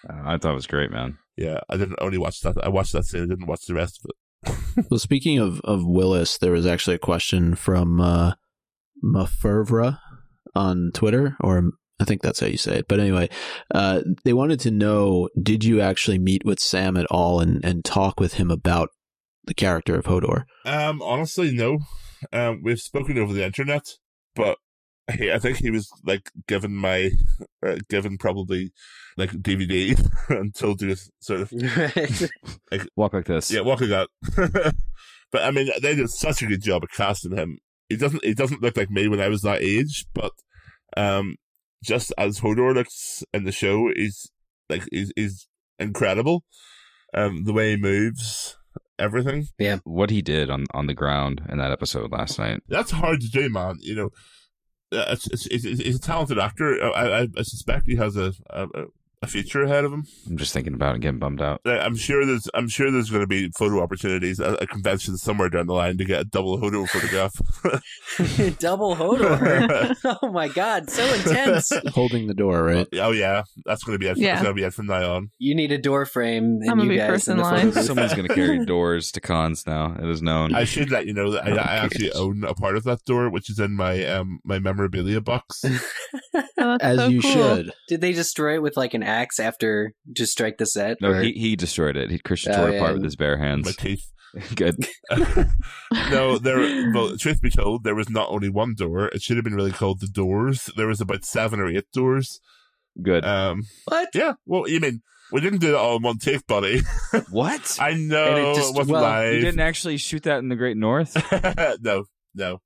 [0.08, 1.18] Uh, I thought it was great, man.
[1.36, 2.56] Yeah, I didn't only watch that.
[2.62, 3.22] I watched that scene.
[3.22, 4.54] I didn't watch the rest of it.
[4.90, 8.34] Well, speaking of, of Willis, there was actually a question from uh,
[9.04, 9.98] Mafurvra
[10.54, 12.88] on Twitter, or I think that's how you say it.
[12.88, 13.28] But anyway,
[13.74, 17.84] uh, they wanted to know did you actually meet with Sam at all and, and
[17.84, 18.90] talk with him about
[19.48, 20.44] the character of Hodor?
[20.64, 21.78] Um, honestly, no.
[22.32, 23.86] Um, we've spoken over the internet,
[24.34, 24.58] but
[25.16, 27.10] he, I think he was like given my,
[27.66, 28.72] uh, given probably
[29.16, 31.52] like DVD and told to sort of
[32.96, 33.50] Walk like this.
[33.50, 34.74] yeah, walk like that.
[35.32, 37.58] but I mean, they did such a good job of casting him.
[37.88, 40.32] He doesn't, he doesn't look like me when I was that age, but
[40.96, 41.36] um,
[41.82, 44.30] just as Hodor looks in the show, he's
[44.68, 46.44] like he's, he's incredible.
[47.14, 48.57] Um, the way he moves,
[48.98, 49.46] everything.
[49.58, 49.78] Yeah.
[49.84, 52.62] What he did on on the ground in that episode last night.
[52.68, 53.76] That's hard to do, man.
[53.80, 54.10] You know,
[54.92, 56.82] uh, it's, it's, it's, he's a talented actor.
[56.82, 58.66] I, I, I suspect he has a, a
[59.22, 60.06] a future ahead of him.
[60.28, 61.60] I'm just thinking about it, getting bummed out.
[61.66, 65.16] Uh, I'm sure there's I'm sure there's going to be photo opportunities at a convention
[65.16, 67.32] somewhere down the line to get a double Hodor photograph.
[68.58, 69.96] Double Hodor.
[70.22, 71.72] oh my god, so intense.
[71.88, 72.86] Holding the door, right?
[72.94, 74.16] oh yeah, that's going to be it.
[74.16, 74.34] Yeah.
[74.34, 75.30] That's going to be it from now on.
[75.38, 77.72] You need a door frame, and I'm gonna you be guys first in line.
[77.72, 79.96] Someone's going to carry doors to cons now.
[79.98, 80.54] It is known.
[80.54, 83.30] I should let you know that I, I actually own a part of that door,
[83.30, 85.64] which is in my um my memorabilia box.
[86.60, 87.30] Oh, As so you cool.
[87.32, 87.72] should.
[87.88, 90.98] Did they destroy it with like an axe after just strike the set?
[91.00, 92.10] no, Or- he, he destroyed it.
[92.10, 92.78] He Kristian Oh, tore it yeah.
[92.78, 93.64] apart with his bare hands.
[93.66, 94.04] my teeth.
[94.56, 94.76] Good.
[96.10, 96.92] no, there.
[96.92, 99.06] Well, truth be told, there was not only one door.
[99.08, 100.70] It should have been really called the doors.
[100.76, 102.40] There was about seven or eight doors.
[103.00, 103.24] Good.
[103.24, 104.08] Um, what?
[104.14, 104.34] yeah.
[104.44, 105.00] Well, you mean
[105.32, 106.80] we didn't do it all in one take, buddy?
[107.30, 107.78] what?
[107.80, 109.34] I know And it it, wasn't well, live.
[109.34, 111.16] You didn't actually shoot that in the Great North?
[111.80, 112.04] no,
[112.34, 112.58] no.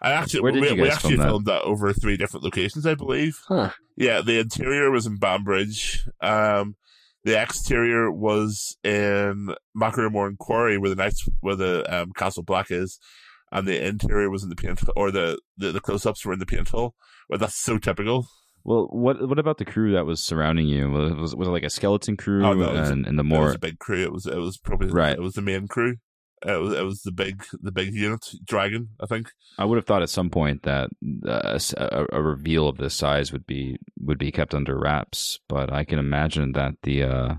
[0.00, 1.26] I actually, Where did we, you we actually film that?
[1.28, 3.40] filmed that over three different locations, I believe.
[3.48, 3.70] Huh.
[3.96, 6.04] Yeah, the interior was in Banbridge.
[6.20, 6.76] Um,
[7.24, 12.98] the exterior was in Magheramorne Quarry, where the nights where the um, Castle Black is,
[13.50, 16.38] and the interior was in the paint or the the, the close ups were in
[16.38, 16.94] the paint hall.
[17.28, 18.28] Well, that's so typical.
[18.64, 20.90] Well, what what about the crew that was surrounding you?
[20.90, 23.24] Was was, was it like a skeleton crew Oh, no, was a- and, and the
[23.24, 24.02] It was more a big crew.
[24.04, 25.12] It was it was probably Right.
[25.12, 25.96] It was the main crew.
[26.46, 28.90] It was it was the big the big unit dragon.
[29.00, 29.32] I think.
[29.58, 30.90] I would have thought at some point that
[31.26, 35.72] uh, a, a reveal of this size would be would be kept under wraps, but
[35.72, 37.34] I can imagine that the uh,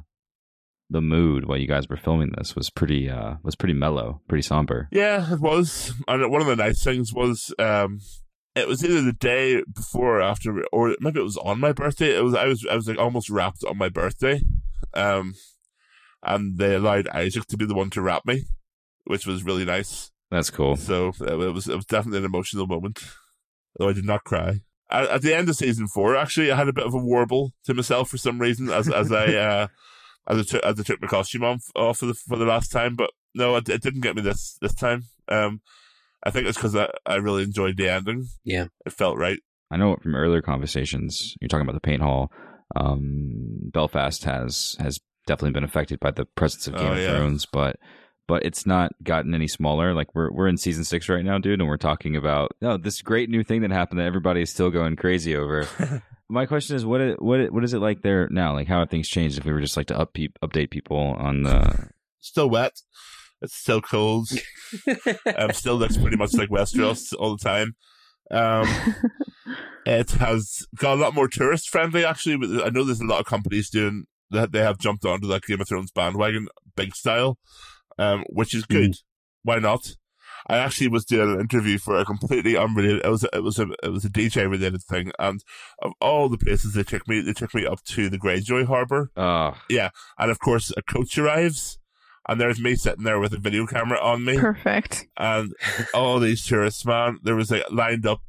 [0.89, 4.41] the mood while you guys were filming this was pretty uh, was pretty mellow, pretty
[4.41, 4.89] somber.
[4.91, 5.93] Yeah, it was.
[6.07, 7.99] And one of the nice things was, um,
[8.55, 12.17] it was either the day before or after, or maybe it was on my birthday.
[12.17, 14.41] It was I was I was like almost wrapped on my birthday,
[14.93, 15.35] um,
[16.23, 18.45] and they allowed Isaac to be the one to wrap me,
[19.09, 20.11] which was really nice.
[20.29, 20.75] That's cool.
[20.75, 22.99] So it was it was definitely an emotional moment,
[23.77, 24.61] though I did not cry.
[24.91, 27.53] At, at the end of season four, actually, I had a bit of a warble
[27.65, 29.67] to myself for some reason as as I uh,
[30.27, 32.71] as I took as I took my costume off, off for the for the last
[32.71, 32.95] time.
[32.95, 35.05] But no, it, it didn't get me this this time.
[35.27, 35.61] Um,
[36.23, 38.27] I think it's because I, I really enjoyed the ending.
[38.43, 38.65] Yeah.
[38.85, 39.39] it felt right.
[39.71, 42.31] I know from earlier conversations, you're talking about the paint hall.
[42.75, 47.09] Um, Belfast has has definitely been affected by the presence of Game Oh, of yeah.
[47.17, 47.77] Thrones, but
[48.29, 49.95] but it's not gotten any smaller.
[49.95, 53.01] Like we're we're in season six right now, dude, and we're talking about no this
[53.01, 55.67] great new thing that happened that everybody is still going crazy over.
[56.29, 58.53] My question is, what it, what it, what is it like there now?
[58.53, 59.39] Like how have things changed?
[59.39, 62.73] If we were just like to up peop update people on the Still wet.
[63.41, 64.29] It's still cold.
[65.37, 67.75] um, still looks pretty much like Westeros all the time.
[68.29, 68.67] Um,
[69.85, 72.03] it has got a lot more tourist friendly.
[72.03, 74.51] Actually, I know there's a lot of companies doing that.
[74.51, 77.37] They have jumped onto that Game of Thrones bandwagon, big style,
[77.99, 78.95] um, which is good.
[79.43, 79.95] Why not?
[80.47, 83.01] I actually was doing an interview for a completely unrelated.
[83.05, 85.41] It was a, it was a it was a DJ related thing, and
[85.81, 89.11] of all the places they took me, they took me up to the Greyjoy Harbor,
[89.15, 89.51] Uh,
[90.17, 91.77] and of course a coach arrives,
[92.27, 95.07] and there's me sitting there with a video camera on me, Perfect.
[95.17, 95.53] and
[95.93, 98.21] all these tourists, man, there was like lined up.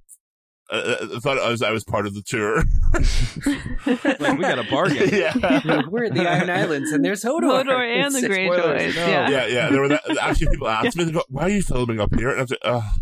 [0.71, 2.63] Uh, thought I was I was part of the tour.
[4.21, 5.09] like we got a bargain.
[5.13, 5.83] yeah.
[5.89, 7.65] We're at the Iron Islands, and there's Hodor.
[7.65, 8.57] Hodor and the It's- Greyjoys.
[8.59, 9.07] spoilers, no.
[9.07, 9.29] Yeah.
[9.31, 9.71] Yeah, yeah.
[9.71, 12.39] There were that, actually people asked me, go, "Why are you filming up here?" And
[12.39, 12.93] I was like, "Oh,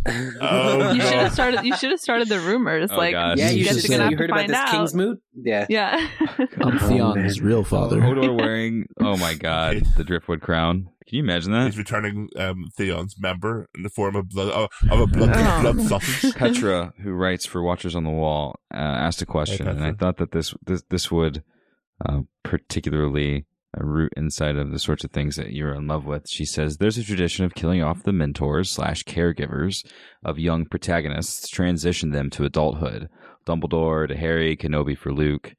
[0.41, 1.64] oh You should have started.
[1.64, 2.91] You should have started the rumors.
[2.91, 3.37] Oh, like, gosh.
[3.39, 4.57] Yeah, you You guys just are gonna say- have you to heard about find this
[4.57, 4.71] out.
[4.71, 5.23] King's Moot?
[5.35, 5.66] Yeah.
[5.69, 6.09] Yeah.
[6.61, 8.01] I'm Theon's real father.
[8.01, 10.89] Hodor wearing, oh my god, the driftwood crown.
[11.09, 11.65] Can you imagine that?
[11.67, 15.73] He's returning um, Theon's member in the form of blood of, of a blood, Oh.
[15.73, 16.35] blood sausage.
[16.37, 19.93] Petra, who writes for Watchers on the Wall, uh, asked a question, Hey, and I
[19.93, 21.43] thought that this this this would
[22.07, 23.47] uh, particularly
[23.79, 26.29] uh, root inside of the sorts of things that you're in love with.
[26.29, 29.87] She says there's a tradition of killing off the mentors slash caregivers
[30.23, 33.09] of young protagonists, transition them to adulthood.
[33.47, 35.55] Dumbledore to Harry, Kenobi for Luke.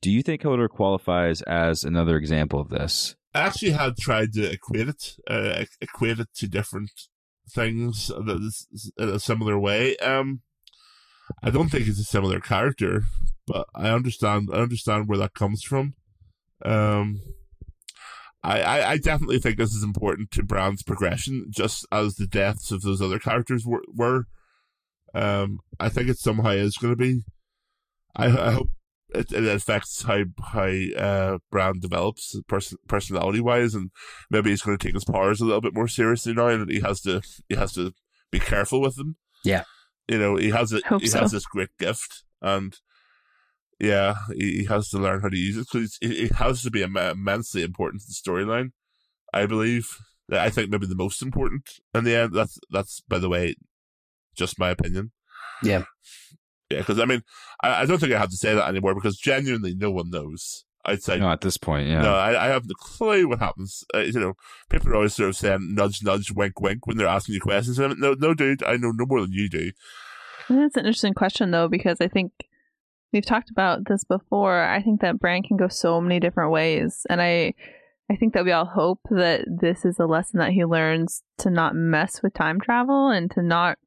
[0.00, 3.16] Do you think Hodor qualifies as another example of this?
[3.34, 6.90] I actually had tried to equate it, uh, equate it to different
[7.48, 9.96] things in a similar way.
[9.98, 10.42] Um,
[11.42, 13.04] I don't think it's a similar character,
[13.46, 14.50] but I understand.
[14.52, 15.94] I understand where that comes from.
[16.64, 17.22] Um,
[18.42, 22.70] I, I, I definitely think this is important to Bran's progression, just as the deaths
[22.70, 23.82] of those other characters were.
[23.94, 24.26] were.
[25.14, 27.22] Um, I think it somehow is going to be.
[28.16, 28.70] I, I hope
[29.14, 33.90] it, it affects how how uh, Bran develops person, personality wise, and
[34.30, 36.80] maybe he's going to take his powers a little bit more seriously now, and he
[36.80, 37.92] has to he has to
[38.30, 39.16] be careful with them.
[39.44, 39.64] Yeah.
[40.08, 40.86] you know he has it.
[40.86, 41.20] Hope He so.
[41.20, 42.74] has this great gift, and
[43.80, 46.70] yeah, he, he has to learn how to use it because it, it has to
[46.70, 48.70] be im- immensely important to the storyline.
[49.32, 49.96] I believe.
[50.30, 52.32] I think maybe the most important in the end.
[52.32, 53.56] That's that's by the way,
[54.36, 55.10] just my opinion.
[55.62, 55.84] Yeah.
[56.72, 57.22] Yeah, because I mean,
[57.62, 60.64] I, I don't think I have to say that anymore because genuinely no one knows
[60.84, 62.02] I'd say No, at this point, yeah.
[62.02, 63.84] No, I, I have no clue what happens.
[63.94, 64.34] Uh, you know,
[64.68, 67.78] people are always sort of saying nudge, nudge, wink, wink when they're asking you questions.
[67.78, 69.70] And I'm, no, no, dude, I know no more than you do.
[70.48, 72.32] That's an interesting question, though, because I think
[73.12, 74.60] we've talked about this before.
[74.60, 77.54] I think that Bran can go so many different ways, and I,
[78.10, 81.50] I think that we all hope that this is a lesson that he learns to
[81.50, 83.78] not mess with time travel and to not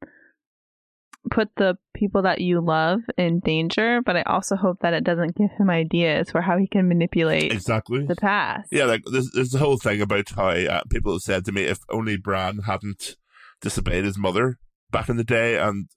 [1.32, 4.02] put the people that you love in danger.
[4.06, 7.52] But I also hope that it doesn't give him ideas for how he can manipulate
[7.52, 8.06] Exactly.
[8.06, 8.70] the past.
[8.72, 11.64] Yeah, like there's, there's the whole thing about how uh, people have said to me
[11.64, 13.16] if only Bran hadn't
[13.62, 14.60] disobeyed his mother
[14.92, 15.88] back in the day and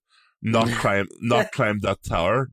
[0.41, 2.51] not climb not climbed that tower,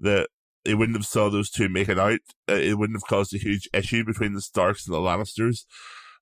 [0.00, 0.28] that
[0.64, 2.20] he wouldn't have saw those two making out.
[2.48, 5.64] Uh, it wouldn't have caused a huge issue between the Starks and the Lannisters,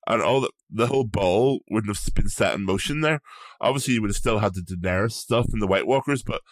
[0.06, 3.20] and all the the whole ball wouldn't have been set in motion there.
[3.60, 6.42] Obviously, you would have still had the Daenerys stuff and the White Walkers, but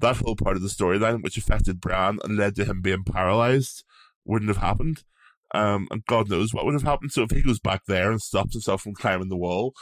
[0.00, 3.84] that whole part of the storyline, which affected Bran and led to him being paralyzed,
[4.24, 5.04] wouldn't have happened.
[5.52, 7.12] Um, and God knows what would have happened.
[7.12, 9.74] So if he goes back there and stops himself from climbing the wall,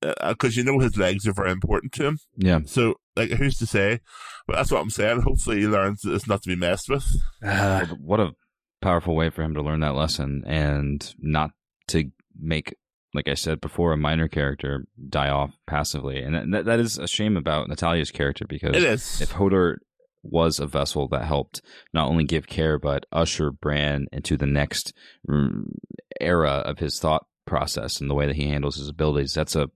[0.00, 2.18] because you know his legs are very important to him.
[2.36, 2.60] Yeah.
[2.66, 4.00] So like, who's to say?
[4.46, 5.22] But that's what I'm saying.
[5.22, 7.04] Hopefully, he learns that it's not to be messed with.
[7.44, 8.32] Uh, what a
[8.80, 11.50] powerful way for him to learn that lesson and not
[11.88, 12.74] to make,
[13.14, 16.20] like I said before, a minor character die off passively.
[16.22, 19.20] And that, that is a shame about Natalia's character because It is.
[19.20, 19.76] if Hodor
[20.22, 21.60] was a vessel that helped
[21.92, 24.92] not only give care but usher Bran into the next
[25.28, 25.64] mm,
[26.20, 29.68] era of his thought process and the way that he handles his abilities, that's a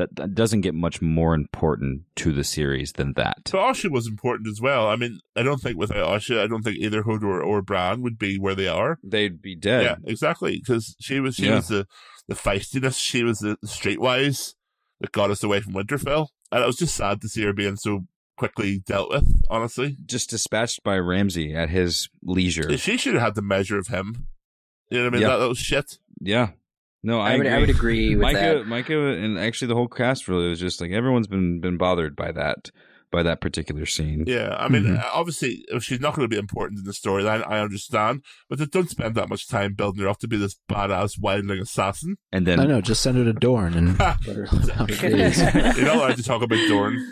[0.00, 3.38] that, that doesn't get much more important to the series than that.
[3.44, 4.88] But Osha was important as well.
[4.88, 8.18] I mean, I don't think without Osha, I don't think either Hodor or Bran would
[8.18, 8.98] be where they are.
[9.04, 9.82] They'd be dead.
[9.84, 10.58] Yeah, exactly.
[10.58, 11.56] Because she was she Yeah.
[11.56, 11.86] was the
[12.28, 12.98] the feistiness.
[12.98, 14.54] She was the streetwise
[15.00, 17.76] that got us away from Winterfell, and it was just sad to see her being
[17.76, 19.26] so quickly dealt with.
[19.50, 22.76] Honestly, Just dispatched by Ramsay at his leisure.
[22.78, 24.26] she should have had the measure of him.
[24.90, 25.22] You know what I mean?
[25.22, 25.28] Yeah.
[25.28, 25.98] That, that was shit.
[26.20, 26.50] Yeah.
[27.02, 27.54] No, I, I would agree.
[27.56, 28.66] I would agree with Micah, that.
[28.66, 32.32] Micah, and actually the whole cast really was just like everyone's been been bothered by
[32.32, 32.70] that
[33.12, 34.24] by that particular scene.
[34.26, 35.00] Yeah, I mean, Mhm.
[35.02, 38.58] uh obviously, if she's not going to be important in the storyline, I understand, but
[38.58, 42.16] they don't spend that much time building her up to be this badass wildling assassin.
[42.32, 45.08] And then I know, just send her to Dorne and let her live out her
[45.10, 45.38] days.
[45.38, 47.10] You're not allowed to talk about Dorne.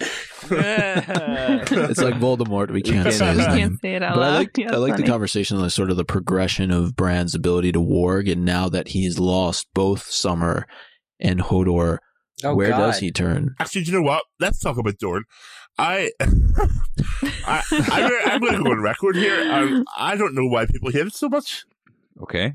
[0.51, 2.71] It's like Voldemort.
[2.71, 3.79] We can't can't- say his name.
[3.83, 4.35] say it out But I loud.
[4.39, 5.03] like Yeah, I like funny.
[5.05, 8.89] the conversation on sort of the progression of Bran's ability to warg, and now that
[8.89, 10.67] he's lost both Summer
[11.21, 11.99] and Hodor,
[12.45, 12.79] Oh, where God.
[12.79, 13.55] does he turn?
[13.59, 14.23] Actually, do you know what?
[14.39, 15.25] Let's talk about Dorne.
[15.79, 16.11] I,
[17.47, 19.51] I, I'm, I'm going to go on record here.
[19.53, 21.65] Um, I don't know why people hate it so much.
[22.23, 22.55] Okay.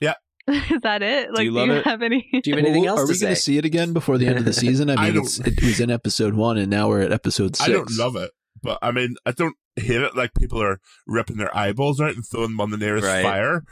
[0.00, 0.14] Yeah.
[0.48, 1.32] Is that it?
[1.32, 1.84] Like, you do you it?
[1.84, 2.28] have any?
[2.42, 4.18] Do you have anything Well, else Are to we going to see it again before
[4.18, 4.90] the end of the season?
[4.90, 7.56] I I mean, don't- it's, it was in episode one, and now we're at episode
[7.56, 7.68] six.
[7.68, 8.30] I don't love it,
[8.62, 12.24] but I mean, I don't hate it like people are ripping their eyeballs out and
[12.26, 13.22] throwing them on the nearest Right.
[13.22, 13.62] fire.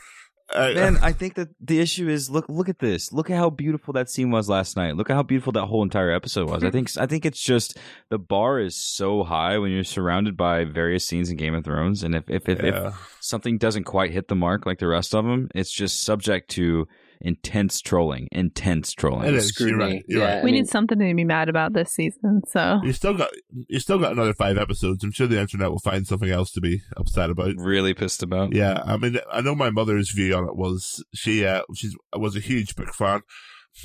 [0.55, 3.13] Uh, Man, I think that the issue is look look at this.
[3.13, 4.97] Look at how beautiful that scene was last night.
[4.97, 6.63] Look at how beautiful that whole entire episode was.
[6.63, 7.77] I think I think it's just
[8.11, 12.05] the bar is so high when you're surrounded by various scenes in Game of Thrones,
[12.05, 12.89] and if if if, yeah.
[12.89, 16.49] if something doesn't quite hit the mark like the rest of them, it's just subject
[16.53, 16.87] to
[17.21, 19.29] intense trolling, intense trolling.
[19.29, 19.45] It is.
[19.59, 19.93] You're Scrutiny.
[19.95, 20.05] right.
[20.09, 20.35] You're Yeah.
[20.37, 20.45] right.
[20.45, 22.43] we I mean- need something to be mad about this season.
[22.49, 23.31] So You still got
[23.69, 25.03] you still got another five episodes.
[25.05, 27.55] I'm sure the internet will find something else to be upset about.
[27.57, 28.55] Really pissed about.
[28.55, 32.37] Yeah, I mean, I know my mother's view on it was she uh, she's was
[32.37, 33.23] a huge book fan,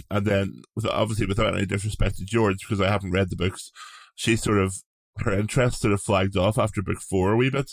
[0.09, 3.71] and then with, obviously without any disrespect to George because I haven't read the books,
[4.15, 4.73] she sort of
[5.19, 7.71] her interest sort of flagged off after book four a wee bit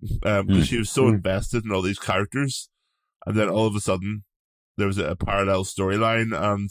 [0.00, 0.64] because Mm.
[0.64, 1.14] she was so Mm.
[1.16, 2.68] invested in all these characters,
[3.26, 4.24] and then all of a sudden
[4.76, 6.70] there was a, parallel storyline and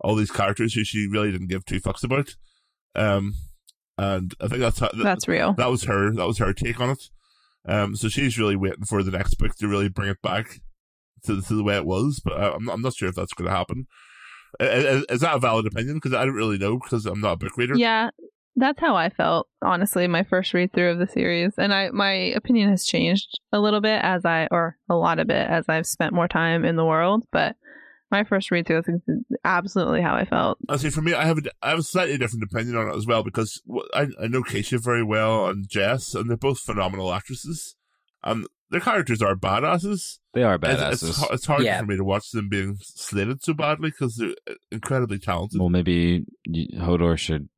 [0.00, 2.34] all these characters who she really didn't give two fucks about.
[2.94, 3.34] Um,
[3.98, 5.52] and I think that's how, that's real.
[5.54, 7.02] that was her that was her take on it.
[7.66, 10.60] Um, so she's really waiting for the next book to really bring it back
[11.24, 13.34] to, to the way it was, but I, I'm not, I'm not sure if that's
[13.34, 13.86] going to happen.
[14.58, 15.96] Is, is that a valid opinion?
[15.96, 17.76] Because I don't really know because I'm not a book reader.
[17.76, 18.10] Yeah,
[18.56, 19.48] that's how I felt.
[19.62, 23.60] Honestly, my first read through of the series, and I my opinion has changed a
[23.60, 26.76] little bit as I, or a lot of it as I've spent more time in
[26.76, 27.24] the world.
[27.32, 27.56] But
[28.10, 29.00] my first read through is
[29.44, 30.58] absolutely how I felt.
[30.68, 30.90] I see.
[30.90, 33.22] For me, I have a, I have a slightly different opinion on it as well
[33.22, 33.62] because
[33.94, 37.76] I, I know Keisha very well and Jess, and they're both phenomenal actresses,
[38.24, 40.18] and their characters are badasses.
[40.34, 41.08] They are badasses.
[41.08, 41.80] it's, har- it's hard Yeah.
[41.80, 45.58] for me to watch them being slated so badly because they're uh, incredibly talented.
[45.60, 47.48] well, maybe Hodor should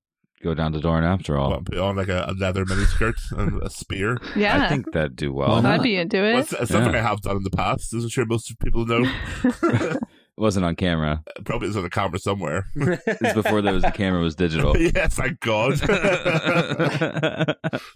[0.43, 1.51] go down to Dorne after all.
[1.51, 4.18] Well, put on like a, a leather miniskirt and a spear.
[4.36, 5.51] Yeah, I think that'd do well.
[5.51, 5.74] Why not?
[5.74, 6.32] I'd be into it.
[6.32, 7.01] Well, it's, it's something Yeah.
[7.01, 7.95] I have done in the past.
[7.95, 9.05] Isn't sure most people know.
[10.34, 11.22] It wasn't on camera.
[11.45, 12.64] Probably is on a camera somewhere.
[12.74, 14.74] It's before there was the camera was digital.
[14.78, 15.78] yeah, thank God.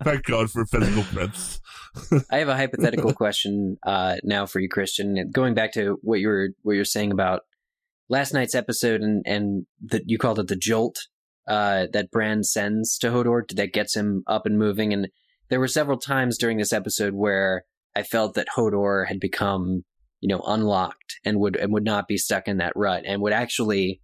[0.04, 1.60] thank God for physical prints.
[2.30, 5.30] I have a hypothetical question uh, now for you, Kristian.
[5.32, 7.40] Going back to what you were what you were saying about
[8.10, 10.98] last night's episode and and that you called it the jolt
[11.46, 14.92] uh, that Bran sends to Hodor that gets him up and moving.
[14.92, 15.08] And
[15.48, 17.62] there were several times during this episode where
[17.94, 19.84] I felt that Hodor had become
[20.20, 23.32] you know unlocked and would and would not be stuck in that rut and would
[23.32, 24.00] actually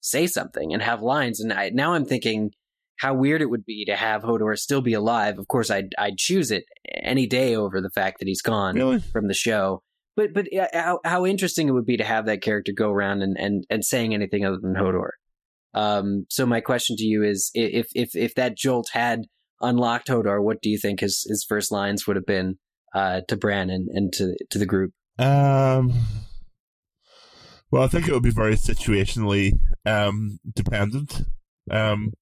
[0.00, 1.40] say something and have lines.
[1.40, 2.50] And I, now I'm thinking
[2.98, 5.38] how weird it would be to have Hodor still be alive.
[5.38, 6.64] Of course, I'd I'd choose it
[7.02, 9.00] any day over the fact that he's gone Really?
[9.00, 9.82] from the show.
[10.14, 13.36] But but how how interesting it would be to have that character go around and
[13.38, 15.10] and, and saying anything other than Hodor.
[15.76, 19.26] Um, so my question to you is, if if if that jolt had
[19.60, 22.58] unlocked Hodor, what do you think his his first lines would have been
[22.94, 24.92] uh, to Bran and, and to to the group?
[25.18, 25.92] Um.
[27.70, 29.52] Well, I think it would be very situationally
[29.84, 31.22] um, dependent.
[31.70, 32.12] Um,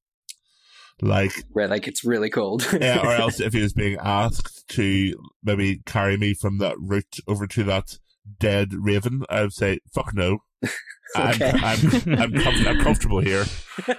[1.02, 2.66] like, Right, like it's really cold.
[2.80, 7.18] yeah, or else if he was being asked to maybe carry me from that route
[7.28, 7.98] over to that
[8.40, 10.38] dead raven, I would say, "Fuck no."
[11.16, 11.52] Okay.
[11.54, 13.44] I'm, I'm, I'm, com- I'm comfortable here.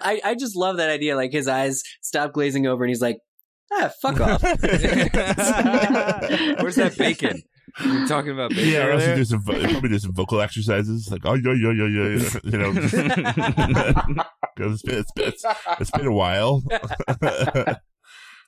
[0.00, 1.14] I I just love that idea.
[1.16, 3.18] Like his eyes stop glazing over, and he's like,
[3.72, 4.42] ah, fuck off.
[4.42, 4.62] Where's
[6.76, 7.42] that bacon?
[7.84, 9.16] You were talking about bacon Yeah, or else you earlier?
[9.16, 12.58] do some vo- probably do some vocal exercises like oh yeah yeah yeah yeah you
[12.58, 12.94] know just,
[14.56, 15.44] 'cause it's, been, it's, been, it's,
[15.80, 16.62] it's been a while.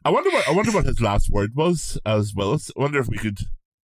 [0.03, 2.70] I wonder what I wonder what his last word was as Willis.
[2.76, 3.38] I wonder if we could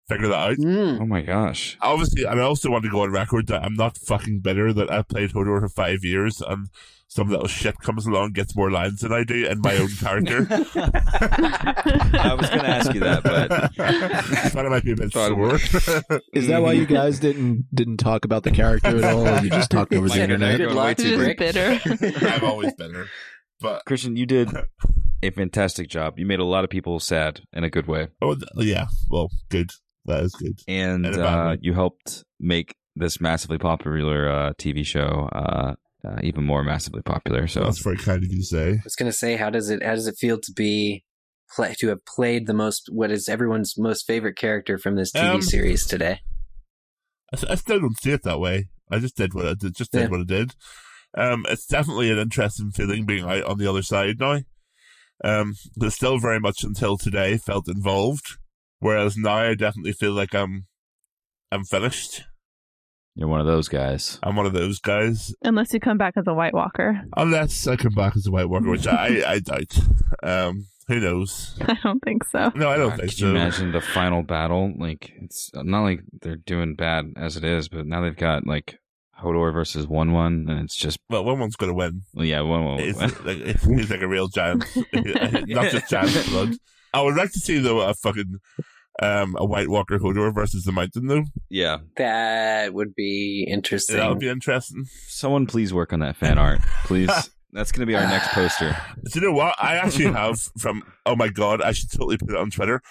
[0.09, 0.57] figure that out.
[0.57, 1.01] Mm.
[1.01, 1.77] oh my gosh.
[1.81, 4.91] Obviously, and I also want to go on record that I'm not fucking bitter that
[4.91, 6.69] I played Hodor for five years and
[7.09, 10.47] some little shit comes along gets more lines than I do in my own character.
[10.51, 13.75] I was going to ask you that, but
[14.53, 16.21] thought I might be a bit Thought it sore.
[16.33, 19.27] Is that why you guys didn't didn't talk about the character at all?
[19.27, 20.59] Or you just talked over the internet?
[20.59, 22.27] Good Going luck, way too Just bitter.
[22.29, 23.07] I'm always bitter,
[23.61, 24.51] but Kristian, you did
[25.23, 26.19] a fantastic job.
[26.19, 28.09] You made a lot of people sad in a good way.
[28.21, 29.71] oh yeah, well, good.
[30.07, 30.59] That is good.
[30.69, 35.75] And In a bad uh, you helped make this massively popular uh, TV show uh,
[36.07, 37.47] uh, even more massively popular.
[37.49, 38.71] So That's very kind of you to say.
[38.73, 41.05] I was gonna say, how does it how does it feel to be
[41.55, 45.35] play, to have played the most what is everyone's most favorite character from this TV
[45.35, 46.21] Um, series today?
[47.35, 48.69] I, I still don't see it that way.
[48.91, 49.75] I just did what I did.
[49.75, 50.09] Just did Yeah.
[50.09, 50.55] what I did.
[51.19, 54.41] Um, it's definitely an interesting feeling being out on the other side now.
[55.25, 58.37] Um, but still very much until today felt involved.
[58.81, 60.67] Whereas now I definitely feel like I'm,
[61.51, 62.23] I'm finished.
[63.15, 64.19] You're one of those guys.
[64.23, 65.35] I'm one of those guys.
[65.43, 67.01] Unless you come back as a White Walker.
[67.17, 69.79] Unless I come back as a White Walker, which I, I doubt.
[70.23, 71.57] Um, who knows?
[71.63, 72.53] I don't think so.
[72.55, 73.25] No, I don't God, think Can so.
[73.27, 74.73] you imagine the final battle?
[74.77, 78.79] Like it's not like they're doing bad as it is, but now they've got like
[79.21, 82.03] Hodor versus Wun Wun, and it's just Well, Wun Wun's going to win.
[82.15, 82.79] well, yeah, Wun Wun.
[82.81, 83.17] He's like,
[83.63, 86.51] he's like a real giant, not just giant blood.
[86.95, 88.37] I would like to see though a fucking
[89.03, 91.25] um a White Walker Hodor versus the Mountain though.
[91.51, 91.79] yeah.
[91.97, 93.97] That would be interesting.
[93.97, 94.87] That would be interesting.
[95.09, 97.11] Someone please work on that fan art, please.
[97.53, 98.77] That's gonna be our next poster.
[99.05, 99.55] Do you know what?
[99.59, 100.83] I actually have from.
[101.07, 101.63] Oh my god!
[101.63, 102.83] I should totally put it on Twitter.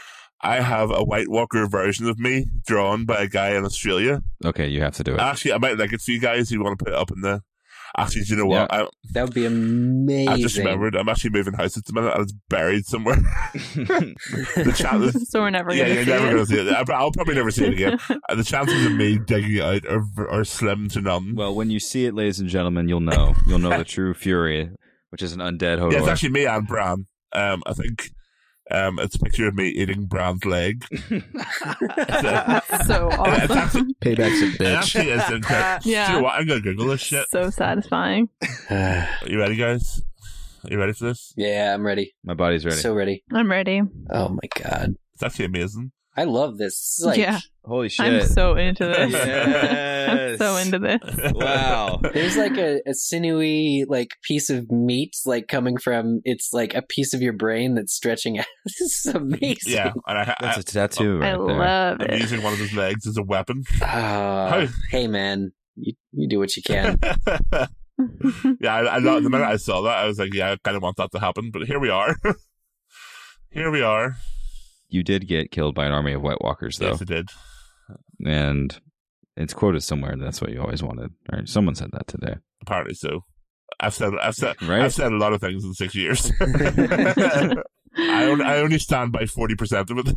[0.42, 4.22] I have a White Walker version of me drawn by a guy in Australia.
[4.44, 5.20] Okay, you have to do it.
[5.20, 6.48] Actually, I might like it for you guys.
[6.48, 7.42] If you want to put it up in the.
[7.98, 8.74] Actually, do you know what?
[8.74, 10.30] I, that would be amazing.
[10.30, 10.96] I just remembered.
[10.96, 13.16] I'm actually moving house at the minute, and it's buried somewhere.
[13.76, 16.32] the chat is, so we're never yeah, gonna you're see never it.
[16.32, 16.90] going to see it.
[16.90, 18.00] I- I'll probably never see it again.
[18.28, 21.36] Uh, the chances of me digging it out are, are slim to none.
[21.36, 23.36] well, when you see it, ladies and gentlemen, you'll know.
[23.46, 24.72] You'll know the true fury,
[25.10, 25.92] which is an undead Hodor.
[25.92, 27.06] yeah, it's actually me and Bran.
[27.34, 28.10] Um, I think
[28.72, 30.86] um, it's a picture of me eating Bran's leg.
[31.10, 33.58] That's so It's awesome.
[33.58, 34.76] actually, Payback's a bitch.
[34.76, 35.82] actually is incredible.
[35.92, 36.08] Yeah.
[36.08, 36.34] Do you know what?
[36.36, 37.28] I'm going to Google this shit.
[37.30, 38.30] so satisfying.
[38.70, 40.02] Are you ready, guys?
[40.64, 41.34] Are you ready for this?
[41.38, 42.16] yeah, I'm ready.
[42.24, 42.78] My body's ready.
[42.78, 43.24] So ready.
[43.32, 43.82] I'm ready.
[44.10, 44.96] Oh my god.
[45.14, 45.92] It's actually amazing.
[46.18, 46.96] I love this.
[46.98, 47.40] This like Yeah.
[47.66, 48.06] Holy shit!
[48.06, 49.16] I'm so into this.
[49.16, 51.34] I'm so into this.
[51.34, 52.00] Wow.
[52.14, 56.84] there's like a, a sinewy like piece of meat like coming from it's like a
[56.84, 58.46] piece of your brain that's stretching out.
[58.66, 59.74] This is amazing.
[59.74, 61.58] Yeah, and I, That's I, a tattoo I right there.
[61.58, 62.22] love I'm it.
[62.22, 63.64] using one of his legs as a weapon.
[63.82, 67.00] Ah, hey man, you you do what you can.
[68.60, 70.78] yeah, I, I know, the minute I saw that, I was like, yeah, I kind
[70.78, 72.16] of want that to happen, but here we are.
[73.50, 74.18] here we are.
[74.96, 77.30] You did get killed by an army of White Walkers, though, Yes, it did.
[78.26, 78.80] and
[79.36, 80.16] it's quoted somewhere.
[80.18, 81.12] That's what you always wanted.
[81.32, 81.48] Right?
[81.48, 83.26] Someone said that today, Apparently so.
[83.80, 84.84] I've said, I've said, right?
[84.84, 86.32] I've said a lot of things in six years.
[87.98, 90.14] I only, I only stand by forty percent of it.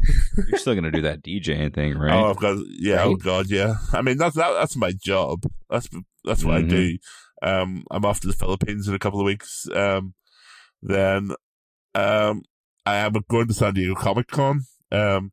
[0.49, 2.13] You're still gonna do that DJing thing, right?
[2.13, 3.75] Oh, got, yeah, oh god, yeah.
[3.93, 5.45] I mean, that's that, that's my job.
[5.71, 5.89] That's
[6.25, 6.65] that's what Mhm.
[6.65, 6.99] I do.
[7.43, 9.67] Um, I'm off to the Philippines in a couple of weeks.
[9.73, 10.15] Um,
[10.83, 11.33] then,
[11.95, 12.43] um,
[12.89, 14.63] I am going to San Diego Comic Con.
[14.91, 15.33] Um,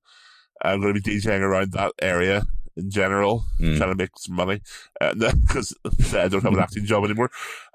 [0.62, 2.44] I'm going to be DJing around that area
[2.78, 3.78] in general, Mm.
[3.78, 4.62] trying to make some money
[5.00, 5.74] because
[6.14, 7.30] I don't have an acting job anymore.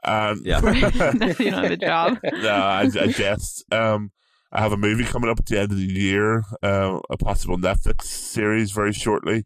[0.05, 0.61] And Yeah.
[0.63, 0.77] Right.
[1.41, 2.19] you don't have a job.
[2.23, 3.65] no, I, I jest.
[3.73, 4.11] Um,
[4.53, 7.57] I have a movie coming up at the end of the year, um, a possible
[7.57, 9.45] Netflix series very shortly.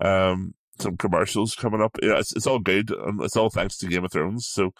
[0.00, 1.96] Um, some commercials coming up.
[2.02, 2.90] Yeah, it's, it's all good.
[3.20, 4.46] It's all thanks to Game of Thrones.
[4.46, 4.72] So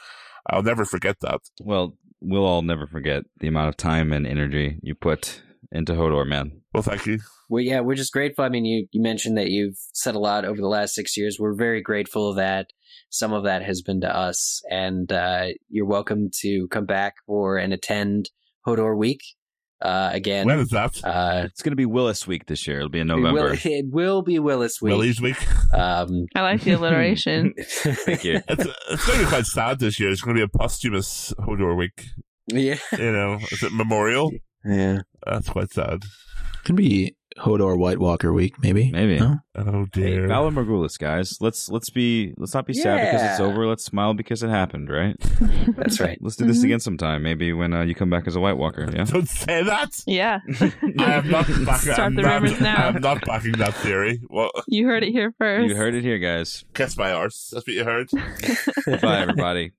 [0.50, 1.40] I'll never forget that.
[1.61, 6.26] Well, we'll all never forget the amount of time and energy you put into Hodor,
[6.26, 6.62] man.
[6.72, 7.18] Well, thank you.
[7.48, 8.44] Well, yeah, we're just grateful.
[8.44, 11.38] I mean, you, you mentioned that you've said a lot over the last six years.
[11.38, 12.68] We're very grateful that
[13.10, 14.62] some of that has been to us.
[14.70, 18.30] And uh, you're welcome to come back for and attend
[18.66, 19.20] Hodor Week
[19.83, 20.47] uh, again.
[20.47, 20.99] when is that?
[21.05, 22.78] uh, It's gonna be Willis Week this year.
[22.78, 23.51] It'll be in it November.
[23.51, 24.91] will, it will be Willis Week.
[24.93, 25.37] Willis week.
[25.74, 27.55] Um, I like the alliteration.
[27.62, 28.43] Thank you.
[28.47, 30.11] It's, it's going to be quite sad this year.
[30.11, 32.05] It's going to be a posthumous Hodor week.
[32.49, 32.76] yeah.
[32.99, 34.30] You know, is it memorial?
[34.66, 34.99] Yeah.
[35.24, 36.03] That's quite sad.
[36.64, 38.91] Could be Hodor White Walker week, maybe.
[38.91, 39.18] Maybe.
[39.18, 39.37] No?
[39.57, 40.28] Oh Hey, dear.
[40.28, 41.39] Valar Morghulis, guys.
[41.41, 43.66] Let's let's be let's not be sad because it's over.
[43.66, 45.16] Let's smile because it happened, right?
[45.76, 46.18] That's right.
[46.20, 46.64] Let's do this Mhm.
[46.64, 47.22] again sometime.
[47.22, 48.89] Maybe when uh, you come back as a White Walker.
[48.93, 49.05] Yeah.
[49.05, 50.03] Don't say that.
[50.07, 50.41] Yeah.
[50.61, 51.66] I am not backing.
[51.93, 52.89] Start I'm the not, rumors now.
[52.89, 54.20] I'm not backing that theory.
[54.28, 55.68] Well, You heard it here first.
[55.68, 56.64] You heard it here, guys.
[56.74, 57.51] kiss my arse.
[57.53, 58.09] That's what you heard.
[59.01, 59.72] Bye, everybody.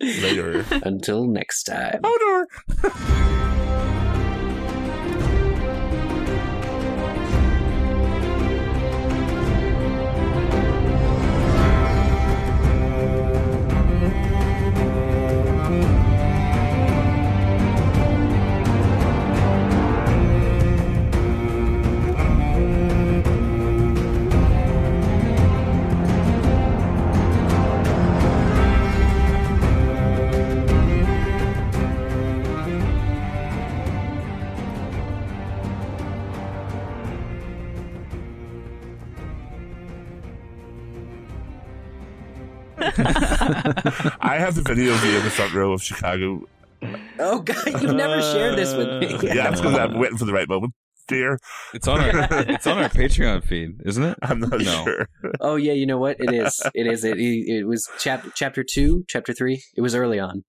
[0.00, 0.64] Later.
[0.84, 2.00] Until next time.
[2.02, 3.64] Hodor.
[44.20, 46.42] I have the video of you in the front row of Chicago.
[47.18, 49.14] Oh, God, you've never shared this with me.
[49.14, 50.74] Uh, yeah, it's because I'm waiting for the right moment,
[51.08, 51.38] dear.
[51.74, 54.16] It's on our it's on our Patreon feed, isn't it?
[54.22, 54.84] I'm not No.
[54.84, 55.08] sure.
[55.40, 56.16] Oh, yeah, you know what?
[56.20, 56.60] It is.
[56.74, 57.04] It is.
[57.04, 59.62] It, it was chap- chapter two, chapter three.
[59.76, 60.44] It was early on.